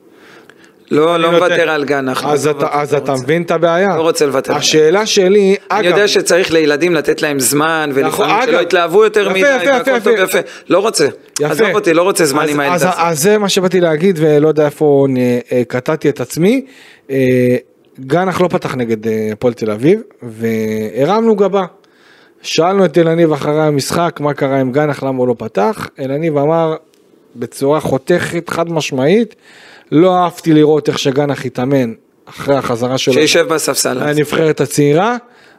לא, 0.91 1.21
לא 1.21 1.29
אני 1.29 1.37
מוותר 1.37 1.71
על 1.71 1.85
גנח. 1.85 2.25
אז 2.25 2.47
לא 2.47 2.51
אתה, 2.51 2.67
אז 2.71 2.95
אתה. 2.95 3.13
מבין 3.13 3.43
את 3.43 3.51
הבעיה? 3.51 3.97
לא 3.97 4.03
רוצה 4.03 4.27
לוותר. 4.27 4.55
השאלה 4.55 5.07
שלי, 5.07 5.57
אני 5.71 5.81
אגב, 5.81 5.91
יודע 5.91 6.09
שצריך 6.09 6.53
לילדים 6.53 6.95
לתת 6.95 7.23
להם 7.23 7.41
זמן, 7.41 7.91
ולפעמים 7.95 8.37
אגב. 8.37 8.47
שלא 8.47 8.59
יתלהבו 8.59 9.05
יותר 9.05 9.29
מדי, 9.29 9.39
יפה, 9.39 9.67
והכל 9.67 9.91
יפה, 9.91 10.01
טוב 10.01 10.19
יפה. 10.19 10.39
לא 10.69 10.79
רוצה. 10.79 11.07
יפה. 11.41 11.53
עזוב 11.53 11.69
אותי, 11.75 11.95
לא 11.95 12.03
רוצה 12.03 12.25
זמן 12.25 12.49
עם 12.49 12.61
הילד 12.61 12.75
הזה. 12.75 12.89
אז 12.97 13.23
זה 13.23 13.39
מה 13.39 13.49
שבאתי 13.49 13.81
להגיד 13.81 14.19
ולא 14.23 14.49
יודע 14.49 14.67
איפה 14.67 15.07
אה, 15.53 15.63
קטעתי 15.69 16.09
את 16.09 16.21
עצמי. 16.21 16.65
אה, 17.11 17.57
גנח 18.01 18.41
לא 18.41 18.49
פתח 18.49 18.75
נגד 18.75 19.07
אה, 19.07 19.29
הפועל 19.33 19.55
תל 19.55 19.71
אביב 19.71 20.01
והרמנו 20.23 21.37
גבה. 21.37 21.65
שאלנו 22.43 22.85
את 22.85 22.99
אלניב 22.99 23.33
אחרי 23.33 23.63
המשחק 23.63 24.17
מה 24.21 24.35
קרה 24.35 24.61
עם 24.61 24.73
גנח 24.73 25.03
למה 25.03 25.19
הוא 25.19 25.29
לא 25.29 25.35
פתח. 25.39 25.89
אלניב 26.01 26.39
אמר 26.39 26.77
בצורה 27.37 27.81
חותכת 27.81 28.49
חד 28.49 28.73
משמעית 28.73 29.35
לא 29.95 30.17
אהבתי 30.17 30.53
לראות 30.53 30.89
איך 30.89 30.99
שגנח 30.99 31.45
התאמן 31.47 31.93
אחרי 32.25 32.57
החזרה 32.57 32.99
שלו. 32.99 33.15
שישב 33.15 33.49
בספסל. 33.49 33.99
הנבחרת 34.03 34.61
הצעירה, 34.61 35.17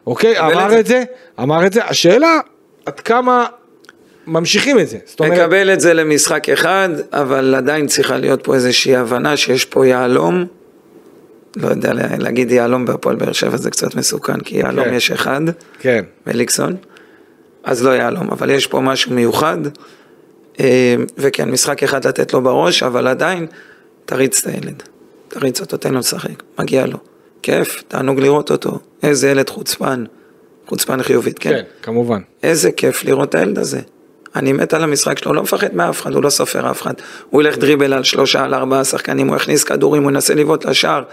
אוקיי, 0.08 0.40
אמר. 0.40 0.80
את 0.80 0.86
זה, 0.86 1.04
אמר 1.40 1.66
את 1.66 1.74
זה, 1.74 1.86
השאלה 1.86 2.40
עד 2.86 3.00
כמה 3.00 3.46
ממשיכים 4.28 4.80
את 4.80 4.88
זה, 4.88 4.98
זאת 5.06 5.20
אומרת, 5.20 5.34
מקבל 5.40 5.74
את 5.74 5.80
זה 5.80 5.94
למשחק 5.94 6.50
אחד, 6.50 6.90
אבל 7.14 7.56
עדיין 7.56 7.88
צריכה 7.88 8.18
להיות 8.18 8.44
פה 8.44 8.56
איזושהי 8.56 8.96
הבנה 8.96 9.38
שיש 9.38 9.66
פה 9.66 9.88
יהלום. 9.88 10.46
לא 11.56 11.68
יודע 11.68 11.94
לה- 11.94 12.18
להגיד 12.18 12.52
יהלום 12.52 12.86
בהפועל 12.86 13.16
באר 13.16 13.32
שבע 13.32 13.58
זה 13.58 13.72
קצת 13.72 13.96
מסוכן, 13.96 14.40
כי 14.40 14.58
יהלום 14.58 14.86
כן. 14.86 14.94
יש 14.94 15.12
אחד, 15.12 15.42
כן, 15.80 16.04
מליקסון, 16.28 16.76
אז 17.64 17.84
לא 17.86 17.90
יהלום, 17.90 18.30
אבל 18.32 18.50
יש 18.50 18.68
פה 18.68 18.80
משהו 18.80 19.12
מיוחד, 19.14 19.58
אה, 20.60 20.96
וכן, 21.18 21.52
משחק 21.52 21.84
אחד 21.84 22.08
לתת 22.08 22.34
לו 22.34 22.42
בראש, 22.42 22.84
אבל 22.84 23.08
עדיין, 23.08 23.48
תריץ 24.06 24.42
את 24.42 24.54
הילד, 24.54 24.84
תריץ 25.28 25.62
אותו, 25.62 25.78
תן 25.78 25.94
לו 25.94 26.00
לשחק, 26.00 26.44
מגיע 26.60 26.86
לו, 26.86 26.98
כיף, 27.42 27.84
תענוג 27.88 28.20
לראות 28.20 28.52
אותו, 28.52 28.80
איזה 29.04 29.30
ילד 29.30 29.50
חוצפן, 29.50 30.04
חוצפן 30.68 31.04
חיובית, 31.04 31.40
כן? 31.40 31.50
כן, 31.50 31.64
כמובן, 31.82 32.22
איזה 32.44 32.72
כיף 32.72 33.04
לראות 33.04 33.30
את 33.30 33.36
הילד 33.36 33.60
הזה. 33.60 33.82
אני 34.36 34.54
מת 34.54 34.74
על 34.74 34.84
המשחק 34.84 35.18
שלו, 35.18 35.34
לא 35.34 35.44
מפחד 35.44 35.76
מאף 35.76 36.02
אחד, 36.02 36.14
הוא 36.14 36.24
לא 36.24 36.30
סופר 36.30 36.72
אף 36.72 36.82
אחד. 36.82 36.94
הוא 37.30 37.42
ילך 37.42 37.58
דריבל 37.58 37.94
על 37.94 38.04
שלושה, 38.04 38.44
על 38.44 38.54
ארבעה 38.54 38.84
שחקנים, 38.84 39.28
הוא 39.28 39.36
יכניס 39.36 39.64
כדורים, 39.64 40.04
הוא 40.04 40.12
ינסה 40.12 40.34
לבעוט 40.36 40.66
לשער, 40.66 41.04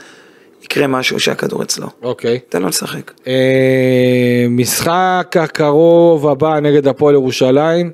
יקרה 0.63 0.87
משהו 0.87 1.21
שהכדור 1.21 1.63
אצלו. 1.63 1.87
אוקיי. 2.03 2.39
תן 2.49 2.63
לו 2.63 2.69
לשחק. 2.69 3.13
אה, 3.27 4.47
משחק 4.51 5.37
הקרוב 5.41 6.29
הבא 6.29 6.61
נגד 6.61 6.89
הפועל 6.89 7.15
ירושלים, 7.15 7.91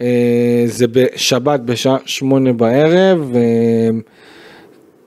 אה, 0.00 0.06
זה 0.66 0.86
בשבת 0.86 1.60
בשעה 1.60 1.96
שמונה 2.04 2.52
בערב, 2.52 3.32
אה, 3.34 3.40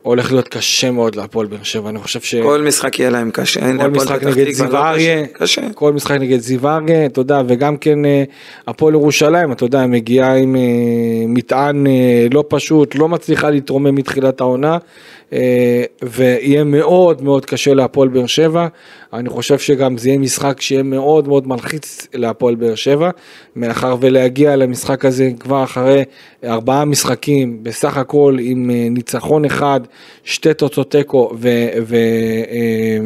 הולך 0.06 0.32
להיות 0.32 0.48
קשה 0.48 0.92
מאוד 0.92 1.16
להפועל 1.16 1.48
באר 1.48 1.64
שבע, 1.64 1.90
אני 1.90 2.00
חושב 2.00 2.22
ש... 2.22 2.36
כל 2.36 2.62
משחק 2.62 3.00
יהיה 3.00 3.10
להם 3.10 3.32
קשה. 3.32 3.60
אין 3.60 3.78
כל 3.78 3.86
הפועל 3.86 3.92
משחק 3.92 4.20
פתח 4.20 4.28
נגד 4.28 4.52
תקווה, 4.52 4.54
זיו 4.54 4.74
לא 4.74 4.88
אריה, 4.88 5.26
קשה. 5.26 5.38
קשה. 5.38 5.62
כל 5.76 5.94
משחק 5.94 6.16
נגד 6.20 6.38
זיו 6.38 6.68
אריה, 6.68 7.06
אתה 7.06 7.22
יודע, 7.22 7.42
וגם 7.48 7.78
כן 7.78 8.06
אה, 8.06 8.24
הפועל 8.68 8.94
ירושלים, 8.94 9.52
אתה 9.52 9.66
יודע, 9.66 9.86
מגיעה 9.86 10.36
עם 10.36 10.56
אה, 10.56 10.62
מטען 11.28 11.88
אה, 11.88 12.28
לא 12.34 12.44
פשוט, 12.48 12.96
לא 12.96 13.10
מצליחה 13.10 13.50
להתרומם 13.50 13.96
מתחילת 13.96 14.42
העונה, 14.42 14.78
ויהיה 16.02 16.64
מאוד 16.64 17.22
מאוד 17.22 17.46
קשה 17.46 17.74
להפועל 17.74 18.08
באר 18.08 18.26
שבע. 18.26 18.68
אני 19.14 19.30
חושב 19.30 19.60
שגם 19.60 19.98
זה 19.98 20.10
יהיה 20.10 20.20
משחק 20.20 20.62
שיהיה 20.62 20.84
מאוד 20.84 21.28
מאוד 21.28 21.48
מלחיץ 21.48 22.08
להפועל 22.14 22.56
באר 22.56 22.76
שבע, 22.76 23.10
מאחר 23.56 23.96
ולהגיע 24.00 24.56
למשחק 24.56 25.06
הזה 25.06 25.32
כבר 25.40 25.64
אחרי 25.64 26.04
ארבעה 26.44 26.86
משחקים, 26.86 27.64
בסך 27.64 27.98
הכל 27.98 28.38
עם 28.40 28.70
אה, 28.70 28.88
ניצחון 28.92 29.46
אחד, 29.46 29.82
שתי 30.24 30.54
תוצאות 30.54 30.92
תיקו 30.92 31.32
ו... 31.40 31.50
ו 31.82 31.96
אה, 32.52 32.98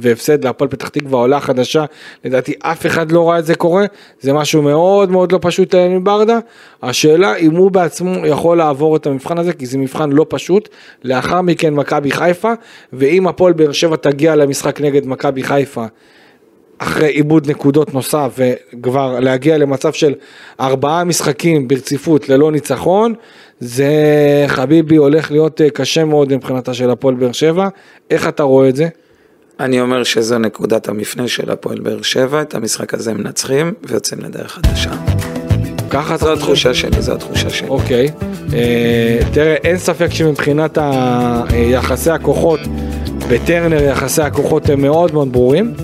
והפסד 0.00 0.44
להפועל 0.44 0.70
פתח 0.70 0.88
תקווה 0.88 1.18
עולה 1.18 1.40
חדשה, 1.40 1.84
לדעתי 2.24 2.52
אף 2.58 2.86
אחד 2.86 3.12
לא 3.12 3.30
ראה 3.30 3.38
את 3.38 3.46
זה 3.46 3.54
קורה, 3.54 3.84
זה 4.20 4.32
משהו 4.32 4.62
מאוד 4.62 5.10
מאוד 5.10 5.32
לא 5.32 5.38
פשוט 5.42 5.74
לאלי 5.74 5.98
ברדה, 5.98 6.38
השאלה 6.82 7.36
אם 7.36 7.56
הוא 7.56 7.70
בעצמו 7.70 8.26
יכול 8.26 8.56
לעבור 8.56 8.96
את 8.96 9.06
המבחן 9.06 9.38
הזה, 9.38 9.52
כי 9.52 9.66
זה 9.66 9.78
מבחן 9.78 10.10
לא 10.12 10.26
פשוט, 10.28 10.68
לאחר 11.04 11.40
מכן 11.40 11.74
מכבי 11.74 12.10
חיפה, 12.10 12.52
ואם 12.92 13.28
הפועל 13.28 13.52
באר 13.52 13.72
שבע 13.72 13.96
תגיע 13.96 14.36
למשחק 14.36 14.80
נגד 14.80 15.06
מכבי 15.06 15.42
חיפה, 15.42 15.86
אחרי 16.78 17.08
עיבוד 17.08 17.50
נקודות 17.50 17.94
נוסף 17.94 18.38
וכבר 18.38 19.20
להגיע 19.20 19.58
למצב 19.58 19.92
של 19.92 20.14
ארבעה 20.60 21.04
משחקים 21.04 21.68
ברציפות 21.68 22.28
ללא 22.28 22.52
ניצחון, 22.52 23.14
זה 23.60 23.94
חביבי 24.46 24.96
הולך 24.96 25.30
להיות 25.30 25.60
אה, 25.60 25.70
קשה 25.70 26.04
מאוד 26.04 26.36
מבחינתה 26.36 26.74
של 26.74 26.90
הפועל 26.90 27.14
באר 27.14 27.32
שבע, 27.32 27.68
איך 28.10 28.28
אתה 28.28 28.42
רואה 28.42 28.68
את 28.68 28.76
זה? 28.76 28.88
אני 29.62 29.80
אומר 29.80 30.04
שזו 30.04 30.38
נקודת 30.38 30.88
המפנה 30.88 31.28
של 31.28 31.50
הפועל 31.50 31.80
באר 31.80 32.02
שבע, 32.02 32.42
את 32.42 32.54
המשחק 32.54 32.94
הזה 32.94 33.14
מנצחים 33.14 33.72
ויוצאים 33.82 34.20
לדרך 34.20 34.52
חדשה. 34.52 34.90
ככה 35.90 36.16
זו? 36.16 36.32
התחושה 36.32 36.74
שלי, 36.74 37.02
זו 37.02 37.12
התחושה 37.12 37.50
שלי. 37.50 37.68
אוקיי, 37.68 38.08
אה, 38.52 39.18
תראה, 39.32 39.54
אין 39.54 39.78
ספק 39.78 40.08
שמבחינת 40.10 40.78
יחסי 41.70 42.10
הכוחות 42.10 42.60
בטרנר, 43.28 43.82
יחסי 43.82 44.22
הכוחות 44.22 44.68
הם 44.68 44.80
מאוד 44.80 45.14
מאוד 45.14 45.32
ברורים, 45.32 45.74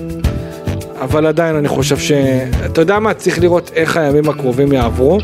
אבל 1.01 1.25
עדיין 1.25 1.55
אני 1.55 1.67
חושב 1.67 1.97
ש... 1.97 2.11
אתה 2.65 2.81
יודע 2.81 2.99
מה, 2.99 3.13
צריך 3.13 3.39
לראות 3.39 3.71
איך 3.75 3.97
הימים 3.97 4.29
הקרובים 4.29 4.73
יעברו, 4.73 5.17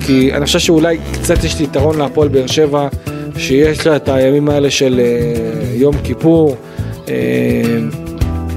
כי 0.00 0.34
אני 0.34 0.46
חושב 0.46 0.58
שאולי 0.58 0.98
קצת 1.12 1.44
יש 1.44 1.58
לי 1.58 1.64
יתרון 1.64 1.98
להפועל 1.98 2.28
באר 2.28 2.46
שבע, 2.46 2.88
שיש 3.36 3.86
לה 3.86 3.96
את 3.96 4.08
הימים 4.08 4.48
האלה 4.48 4.70
של 4.70 5.00
אה, 5.00 5.74
יום 5.74 5.94
כיפור. 6.04 6.56
אה, 7.08 7.14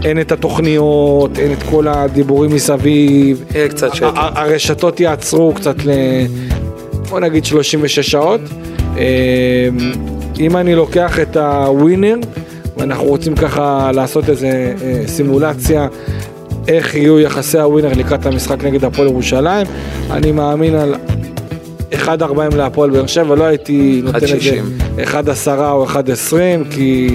אין 0.03 0.21
את 0.21 0.31
התוכניות, 0.31 1.39
אין 1.39 1.53
את 1.53 1.63
כל 1.63 1.87
הדיבורים 1.87 2.55
מסביב, 2.55 3.43
יהיה 3.55 3.69
קצת 3.69 3.95
שקט. 3.95 4.11
הרשתות 4.15 4.99
יעצרו 4.99 5.53
קצת 5.53 5.85
ל... 5.85 5.91
בוא 7.09 7.19
נגיד 7.19 7.45
36 7.45 7.99
שעות. 7.99 8.41
אה, 8.97 9.69
אם 10.39 10.57
אני 10.57 10.75
לוקח 10.75 11.19
את 11.19 11.37
הווינר, 11.37 12.15
ואנחנו 12.77 13.05
רוצים 13.05 13.35
ככה 13.35 13.91
לעשות 13.93 14.29
איזה 14.29 14.73
אה, 14.81 15.03
סימולציה 15.07 15.87
איך 16.67 16.95
יהיו 16.95 17.19
יחסי 17.19 17.59
הווינר 17.59 17.93
לקראת 17.93 18.25
המשחק 18.25 18.63
נגד 18.63 18.85
הפועל 18.85 19.07
ירושלים, 19.07 19.67
אני 20.11 20.31
מאמין 20.31 20.75
על 20.75 20.95
1.40 21.91 22.55
להפועל 22.55 22.89
באר 22.89 23.07
שבע, 23.07 23.35
לא 23.35 23.43
הייתי 23.43 24.01
נותן 24.03 24.17
את 24.17 24.41
זה 24.41 24.61
1.10 25.45 25.47
או 25.47 25.87
1.20 25.87 25.93
כי 26.71 27.09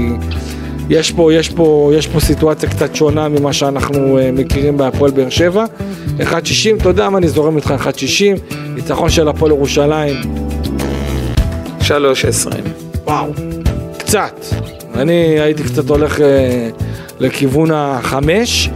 יש 0.93 1.13
פה, 1.13 1.35
יש 1.35 1.49
פה, 1.49 1.93
יש 1.95 2.07
פה 2.07 2.21
סיטואציה 2.21 2.69
קצת 2.69 2.95
שונה 2.95 3.29
ממה 3.29 3.53
שאנחנו 3.53 4.19
אה, 4.19 4.33
מכירים 4.33 4.77
בהפועל 4.77 5.11
באר 5.11 5.29
שבע. 5.29 5.65
1.60, 6.19 6.25
אתה 6.81 6.89
יודע 6.89 7.11
מה, 7.11 7.19
אני 7.19 7.29
זורם 7.29 7.57
איתך 7.57 7.75
1.60, 7.79 8.57
ניצחון 8.75 9.11
של 9.11 9.29
הפועל 9.29 9.53
ירושלים, 9.53 10.17
3.20. 11.81 11.87
וואו, 13.05 13.33
קצת. 13.99 14.41
אני 14.95 15.41
הייתי 15.41 15.63
קצת 15.63 15.89
הולך 15.89 16.21
אה, 16.21 16.71
לכיוון 17.21 17.71
החמש, 17.73 18.71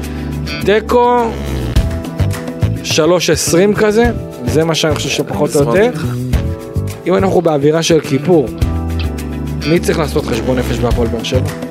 תיקו 0.65 1.25
3.20 2.85 2.95
כזה, 3.77 4.11
זה 4.47 4.65
מה 4.65 4.75
שאני 4.75 4.95
חושב 4.95 5.09
שפחות 5.09 5.57
או 5.57 5.61
יותר. 5.61 5.91
אם 7.07 7.15
אנחנו 7.15 7.41
באווירה 7.41 7.83
של 7.83 8.01
כיפור, 8.01 8.49
מי 9.71 9.81
צריך 9.81 9.99
לעשות 9.99 10.27
חשבון 10.27 10.59
נפש 10.59 10.79
בהפועל 10.79 11.09
באר 11.09 11.23
שבע? 11.23 11.66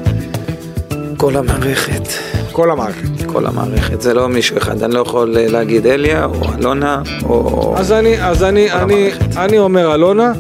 כל 1.18 1.36
המערכת, 1.36 2.08
כל 2.52 2.72
המערכת. 2.72 3.26
כל 3.26 3.46
המערכת, 3.46 4.02
זה 4.02 4.14
לא 4.14 4.30
מישהו 4.30 4.58
אחד, 4.58 4.84
אני 4.84 4.94
לא 4.94 5.00
יכול 5.00 5.38
אה, 5.38 5.48
להגיד 5.48 5.88
אליה 5.88 6.26
או 6.26 6.54
אלונה 6.60 7.02
או... 7.24 7.74
אז 7.78 7.92
אני, 7.92 8.24
אז 8.24 8.44
אני, 8.44 8.72
אני. 8.72 9.12
אני 9.38 9.60
אומר 9.60 9.96
אלונה, 9.96 10.32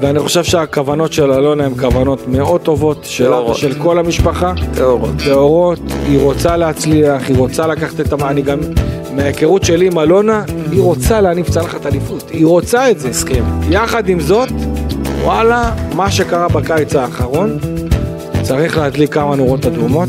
ואני 0.00 0.18
חושב 0.18 0.44
שהכוונות 0.44 1.12
של 1.12 1.32
אלונה 1.32 1.64
הן 1.64 1.74
כוונות 1.74 2.28
מאוד 2.28 2.60
טובות, 2.60 3.06
טהורות. 3.18 3.56
ושל 3.56 3.74
כל 3.82 3.98
המשפחה. 3.98 4.52
טהורות. 4.74 5.10
טהורות, 5.24 5.78
היא 6.06 6.20
רוצה 6.20 6.56
להצליח, 6.56 7.28
היא 7.28 7.36
רוצה 7.38 7.66
לקחת 7.66 8.00
את 8.00 8.12
המ... 8.12 8.22
אני 8.22 8.42
גם, 8.42 8.58
מההיכרות 9.12 9.64
שלי 9.64 9.86
עם 9.86 9.98
אלונה, 9.98 10.42
היא 10.70 10.80
רוצה 10.80 11.20
להניף 11.20 11.50
צלחת 11.50 11.86
אליפות, 11.86 12.30
היא 12.30 12.46
רוצה 12.46 12.90
את 12.90 13.00
זה. 13.00 13.08
מסכים. 13.08 13.44
יחד 13.70 14.08
עם 14.08 14.20
זאת, 14.20 14.48
וואלה, 15.22 15.70
מה 15.94 16.10
שקרה 16.10 16.48
בקיץ 16.48 16.96
האחרון, 16.96 17.58
צריך 18.44 18.78
להדליק 18.78 19.14
כמה 19.14 19.36
נורות 19.36 19.66
אדומות. 19.66 20.08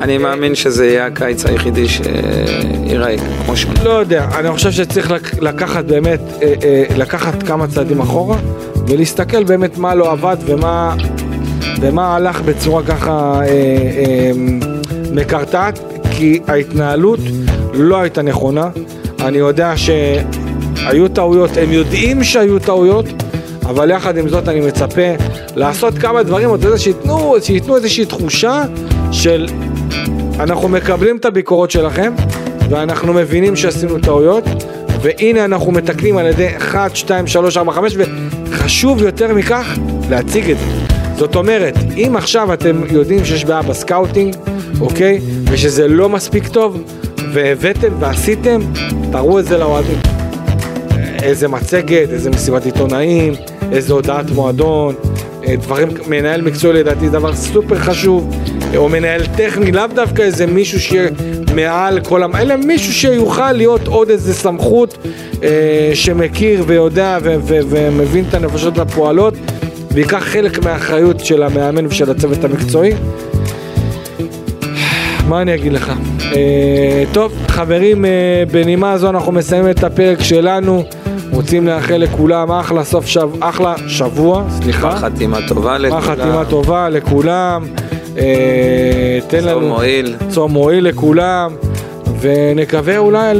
אני 0.00 0.18
מאמין 0.18 0.54
שזה 0.54 0.86
יהיה 0.86 1.06
הקיץ 1.06 1.46
היחידי 1.46 1.86
שייראה 1.88 3.14
כמו 3.44 3.56
שהוא. 3.56 3.72
לא 3.84 3.90
יודע, 3.90 4.28
אני 4.38 4.50
חושב 4.50 4.70
שצריך 4.70 5.10
לק- 5.10 5.42
לקחת 5.42 5.84
באמת, 5.84 6.20
אה, 6.42 6.54
אה, 6.64 6.84
לקחת 6.96 7.42
כמה 7.42 7.66
צעדים 7.66 8.00
אחורה 8.00 8.36
ולהסתכל 8.88 9.44
באמת 9.44 9.78
מה 9.78 9.94
לא 9.94 10.12
עבד 10.12 10.36
ומה, 10.46 10.94
ומה 11.80 12.16
הלך 12.16 12.40
בצורה 12.42 12.82
ככה 12.82 13.40
אה, 13.48 14.30
מקרטעת, 15.12 15.78
כי 16.10 16.40
ההתנהלות 16.48 17.20
לא 17.74 18.00
הייתה 18.00 18.22
נכונה. 18.22 18.68
אני 19.20 19.38
יודע 19.38 19.72
שהיו 19.76 21.08
טעויות, 21.08 21.50
הם 21.56 21.72
יודעים 21.72 22.24
שהיו 22.24 22.58
טעויות, 22.58 23.06
אבל 23.62 23.90
יחד 23.90 24.16
עם 24.16 24.28
זאת 24.28 24.48
אני 24.48 24.60
מצפה 24.60 25.02
לעשות 25.56 25.98
כמה 25.98 26.22
דברים, 26.22 26.54
אתה 26.54 26.66
יודע, 26.66 26.78
שייתנו, 26.78 27.34
שייתנו 27.42 27.76
איזושהי 27.76 28.04
תחושה 28.04 28.64
של 29.12 29.46
אנחנו 30.40 30.68
מקבלים 30.68 31.16
את 31.16 31.24
הביקורות 31.24 31.70
שלכם, 31.70 32.12
ואנחנו 32.70 33.12
מבינים 33.12 33.56
שעשינו 33.56 33.98
טעויות, 33.98 34.44
והנה 35.02 35.44
אנחנו 35.44 35.72
מתקנים 35.72 36.16
על 36.16 36.26
ידי 36.26 36.56
1, 36.56 36.96
2, 36.96 37.26
3, 37.26 37.56
4, 37.56 37.72
5, 37.72 37.96
וחשוב 38.46 39.02
יותר 39.02 39.34
מכך, 39.34 39.78
להציג 40.10 40.50
את 40.50 40.56
זה. 40.58 40.64
זאת 41.16 41.36
אומרת, 41.36 41.74
אם 41.96 42.16
עכשיו 42.16 42.52
אתם 42.52 42.82
יודעים 42.90 43.24
שיש 43.24 43.44
בעיה 43.44 43.62
ב 43.62 43.69
scouting, 43.69 44.36
אוקיי, 44.80 45.20
ושזה 45.44 45.88
לא 45.88 46.08
מספיק 46.08 46.48
טוב, 46.48 46.82
והבאתם 47.32 47.92
ועשיתם, 48.00 48.60
תראו 49.12 49.38
את 49.38 49.44
זה 49.44 49.58
לאוהדים. 49.58 49.98
איזה 51.22 51.48
מצגת, 51.48 52.10
איזה 52.10 52.30
מסיבת 52.30 52.64
עיתונאים, 52.64 53.34
איזה 53.72 53.92
הודעת 53.92 54.30
מועדון, 54.30 54.94
דברים, 55.48 55.88
מנהל 56.06 56.42
מקצועי 56.42 56.72
לדעתי 56.72 57.06
זה 57.06 57.12
דבר 57.12 57.34
סופר 57.34 57.74
חשוב, 57.74 58.34
או 58.76 58.88
מנהל 58.88 59.26
טכני, 59.26 59.72
לאו 59.72 59.86
דווקא 59.94 60.22
איזה 60.22 60.46
מישהו 60.46 60.80
שיהיה 60.80 61.10
מעל 61.54 62.00
כל 62.00 62.22
המ... 62.22 62.36
אלא 62.36 62.56
מישהו 62.56 62.92
שיוכל 62.92 63.52
להיות 63.52 63.86
עוד 63.86 64.10
איזה 64.10 64.34
סמכות 64.34 64.98
אה, 65.42 65.90
שמכיר 65.94 66.64
ויודע 66.66 67.18
ו- 67.22 67.36
ו- 67.40 67.60
ומבין 67.68 68.24
את 68.28 68.34
הנפשות 68.34 68.78
הפועלות 68.78 69.34
וייקח 69.92 70.22
חלק 70.22 70.64
מהאחריות 70.64 71.20
של 71.20 71.42
המאמן 71.42 71.86
ושל 71.86 72.10
הצוות 72.10 72.44
המקצועי. 72.44 72.92
מה 75.28 75.42
אני 75.42 75.54
אגיד 75.54 75.72
לך? 75.72 75.92
אה, 76.32 77.04
טוב, 77.12 77.32
חברים, 77.48 78.04
אה, 78.04 78.10
בנימה 78.50 78.98
זו 78.98 79.10
אנחנו 79.10 79.32
מסיימים 79.32 79.70
את 79.70 79.84
הפרק 79.84 80.22
שלנו. 80.22 80.84
רוצים 81.32 81.66
לאחל 81.66 81.96
לכולם 81.96 82.50
אחלה 82.52 82.84
סוף 82.84 83.06
שבוע, 83.06 83.36
אחלה 83.40 83.74
שבוע, 83.88 84.44
סליחה. 84.50 84.96
חתימה 84.96 85.38
טובה 85.48 85.78
לכולם. 85.78 86.00
חתימה 86.00 86.44
טובה 86.44 86.88
לכולם. 86.88 87.66
אה, 88.18 89.18
תן 89.28 89.44
לנו... 89.44 89.60
צום 89.60 89.68
מועיל. 89.68 90.16
צום 90.28 90.52
מועיל 90.52 90.88
לכולם. 90.88 91.54
ונקווה 92.20 92.98
אולי 92.98 93.34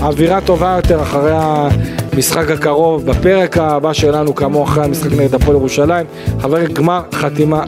לאווירה 0.00 0.40
טובה 0.40 0.74
יותר 0.76 1.02
אחרי 1.02 1.32
המשחק 1.34 2.50
הקרוב, 2.50 3.06
בפרק 3.06 3.58
הבא 3.58 3.92
שלנו, 3.92 4.34
כאמור 4.34 4.64
אחרי 4.64 4.84
המשחק 4.84 5.12
נגד 5.12 5.34
הפועל 5.34 5.56
ירושלים. 5.56 6.06
חברים, 6.40 6.66
גמר 6.66 7.00
חתימה, 7.14 7.64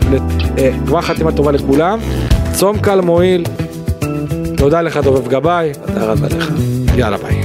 אה, 0.58 0.70
גמר 0.84 1.00
חתימה 1.00 1.32
טובה 1.32 1.52
לכולם. 1.52 1.98
צום 2.52 2.78
קל 2.78 3.00
מועיל. 3.00 3.44
תודה 4.56 4.82
לך 4.82 4.96
דובב 4.96 5.28
גבאי. 5.28 5.72
תודה 5.86 6.04
רבה 6.04 6.26
לך. 6.28 6.50
יאללה 6.96 7.16
ביי. 7.16 7.39